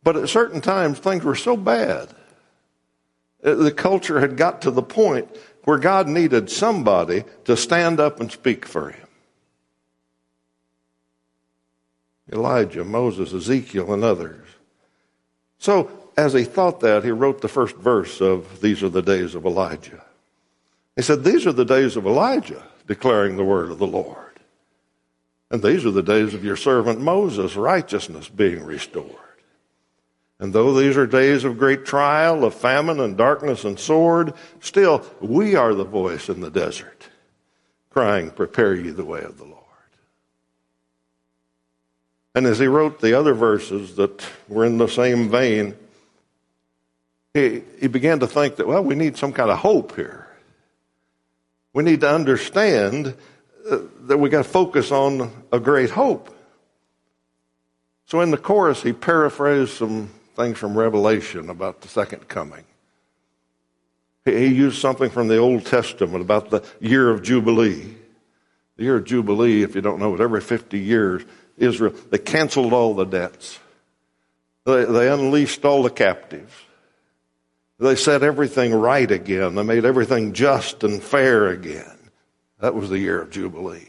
But 0.02 0.16
at 0.16 0.28
certain 0.28 0.60
times, 0.60 0.98
things 0.98 1.22
were 1.22 1.36
so 1.36 1.56
bad. 1.56 2.08
Uh, 3.44 3.54
the 3.54 3.72
culture 3.72 4.20
had 4.20 4.36
got 4.36 4.62
to 4.62 4.70
the 4.70 4.82
point 4.82 5.28
where 5.64 5.78
God 5.78 6.08
needed 6.08 6.50
somebody 6.50 7.24
to 7.44 7.56
stand 7.56 8.00
up 8.00 8.20
and 8.20 8.30
speak 8.30 8.66
for 8.66 8.90
him. 8.90 9.06
Elijah, 12.32 12.84
Moses, 12.84 13.32
Ezekiel, 13.32 13.92
and 13.92 14.02
others. 14.02 14.46
So, 15.58 15.90
as 16.16 16.32
he 16.32 16.44
thought 16.44 16.80
that, 16.80 17.04
he 17.04 17.10
wrote 17.10 17.40
the 17.40 17.48
first 17.48 17.76
verse 17.76 18.20
of 18.20 18.60
These 18.60 18.82
Are 18.82 18.88
the 18.88 19.02
Days 19.02 19.34
of 19.34 19.46
Elijah. 19.46 20.02
He 20.96 21.02
said, 21.02 21.24
These 21.24 21.46
are 21.46 21.52
the 21.52 21.64
days 21.64 21.96
of 21.96 22.06
Elijah, 22.06 22.62
declaring 22.86 23.36
the 23.36 23.44
word 23.44 23.70
of 23.70 23.78
the 23.78 23.86
Lord. 23.86 24.18
And 25.50 25.62
these 25.62 25.84
are 25.84 25.90
the 25.90 26.02
days 26.02 26.34
of 26.34 26.44
your 26.44 26.56
servant 26.56 27.00
Moses, 27.00 27.56
righteousness 27.56 28.28
being 28.28 28.64
restored. 28.64 29.06
And 30.42 30.52
though 30.52 30.74
these 30.74 30.96
are 30.96 31.06
days 31.06 31.44
of 31.44 31.56
great 31.56 31.84
trial, 31.84 32.44
of 32.44 32.52
famine 32.52 32.98
and 32.98 33.16
darkness 33.16 33.64
and 33.64 33.78
sword, 33.78 34.34
still 34.58 35.06
we 35.20 35.54
are 35.54 35.72
the 35.72 35.84
voice 35.84 36.28
in 36.28 36.40
the 36.40 36.50
desert, 36.50 37.08
crying, 37.90 38.28
Prepare 38.32 38.74
ye 38.74 38.90
the 38.90 39.04
way 39.04 39.22
of 39.22 39.38
the 39.38 39.44
Lord. 39.44 39.62
And 42.34 42.44
as 42.44 42.58
he 42.58 42.66
wrote 42.66 43.00
the 43.00 43.16
other 43.16 43.34
verses 43.34 43.94
that 43.94 44.26
were 44.48 44.64
in 44.64 44.78
the 44.78 44.88
same 44.88 45.30
vein, 45.30 45.76
he, 47.34 47.62
he 47.80 47.86
began 47.86 48.18
to 48.18 48.26
think 48.26 48.56
that, 48.56 48.66
well, 48.66 48.82
we 48.82 48.96
need 48.96 49.16
some 49.16 49.32
kind 49.32 49.48
of 49.48 49.60
hope 49.60 49.94
here. 49.94 50.26
We 51.72 51.84
need 51.84 52.00
to 52.00 52.12
understand 52.12 53.14
uh, 53.70 53.78
that 54.06 54.18
we 54.18 54.28
got 54.28 54.38
to 54.38 54.50
focus 54.50 54.90
on 54.90 55.30
a 55.52 55.60
great 55.60 55.90
hope. 55.90 56.36
So 58.06 58.20
in 58.22 58.32
the 58.32 58.38
chorus, 58.38 58.82
he 58.82 58.92
paraphrased 58.92 59.74
some 59.74 60.10
things 60.34 60.58
from 60.58 60.76
Revelation 60.76 61.50
about 61.50 61.80
the 61.80 61.88
second 61.88 62.28
coming. 62.28 62.64
He 64.24 64.46
used 64.46 64.80
something 64.80 65.10
from 65.10 65.28
the 65.28 65.38
Old 65.38 65.66
Testament 65.66 66.22
about 66.22 66.50
the 66.50 66.64
year 66.80 67.10
of 67.10 67.22
Jubilee. 67.22 67.94
The 68.76 68.84
year 68.84 68.96
of 68.96 69.04
Jubilee, 69.04 69.62
if 69.62 69.74
you 69.74 69.80
don't 69.80 69.98
know 69.98 70.14
it, 70.14 70.20
every 70.20 70.40
50 70.40 70.78
years, 70.78 71.22
Israel, 71.56 71.94
they 72.10 72.18
canceled 72.18 72.72
all 72.72 72.94
the 72.94 73.04
debts. 73.04 73.58
They, 74.64 74.84
they 74.84 75.10
unleashed 75.10 75.64
all 75.64 75.82
the 75.82 75.90
captives. 75.90 76.52
They 77.78 77.96
set 77.96 78.22
everything 78.22 78.72
right 78.72 79.10
again. 79.10 79.56
They 79.56 79.64
made 79.64 79.84
everything 79.84 80.34
just 80.34 80.84
and 80.84 81.02
fair 81.02 81.48
again. 81.48 81.98
That 82.60 82.76
was 82.76 82.90
the 82.90 82.98
year 82.98 83.20
of 83.20 83.30
Jubilee. 83.30 83.88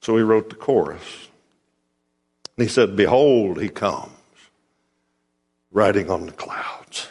So 0.00 0.16
he 0.16 0.22
wrote 0.22 0.48
the 0.48 0.56
chorus. 0.56 1.28
And 2.56 2.66
he 2.66 2.72
said, 2.72 2.96
Behold, 2.96 3.60
he 3.60 3.68
comes 3.68 4.15
riding 5.76 6.10
on 6.10 6.24
the 6.24 6.32
clouds, 6.32 7.06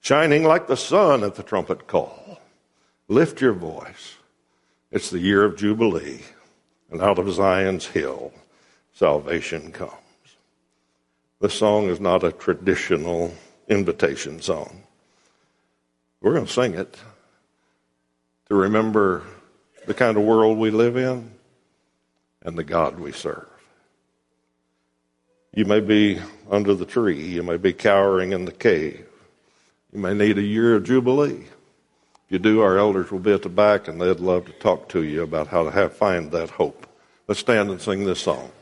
shining 0.00 0.42
like 0.42 0.66
the 0.66 0.76
sun 0.76 1.22
at 1.22 1.36
the 1.36 1.42
trumpet 1.44 1.86
call. 1.86 2.40
Lift 3.06 3.40
your 3.40 3.52
voice. 3.52 4.16
It's 4.90 5.08
the 5.08 5.20
year 5.20 5.44
of 5.44 5.56
Jubilee, 5.56 6.22
and 6.90 7.00
out 7.00 7.20
of 7.20 7.32
Zion's 7.32 7.86
hill, 7.86 8.32
salvation 8.92 9.70
comes. 9.70 9.92
The 11.38 11.48
song 11.48 11.88
is 11.88 12.00
not 12.00 12.24
a 12.24 12.32
traditional 12.32 13.32
invitation 13.68 14.40
song. 14.42 14.82
We're 16.20 16.34
going 16.34 16.46
to 16.46 16.52
sing 16.52 16.74
it 16.74 16.98
to 18.48 18.56
remember 18.56 19.22
the 19.86 19.94
kind 19.94 20.16
of 20.16 20.24
world 20.24 20.58
we 20.58 20.70
live 20.70 20.96
in 20.96 21.30
and 22.42 22.58
the 22.58 22.64
God 22.64 22.98
we 22.98 23.12
serve. 23.12 23.49
You 25.52 25.64
may 25.64 25.80
be 25.80 26.20
under 26.48 26.74
the 26.74 26.84
tree. 26.84 27.20
You 27.20 27.42
may 27.42 27.56
be 27.56 27.72
cowering 27.72 28.32
in 28.32 28.44
the 28.44 28.52
cave. 28.52 29.06
You 29.92 29.98
may 29.98 30.14
need 30.14 30.38
a 30.38 30.42
year 30.42 30.76
of 30.76 30.84
Jubilee. 30.84 31.42
If 31.42 32.28
you 32.28 32.38
do, 32.38 32.60
our 32.60 32.78
elders 32.78 33.10
will 33.10 33.18
be 33.18 33.32
at 33.32 33.42
the 33.42 33.48
back 33.48 33.88
and 33.88 34.00
they'd 34.00 34.20
love 34.20 34.46
to 34.46 34.52
talk 34.52 34.88
to 34.90 35.02
you 35.02 35.22
about 35.22 35.48
how 35.48 35.64
to 35.64 35.70
have, 35.72 35.96
find 35.96 36.30
that 36.30 36.50
hope. 36.50 36.86
Let's 37.26 37.40
stand 37.40 37.70
and 37.70 37.80
sing 37.80 38.04
this 38.04 38.20
song. 38.20 38.52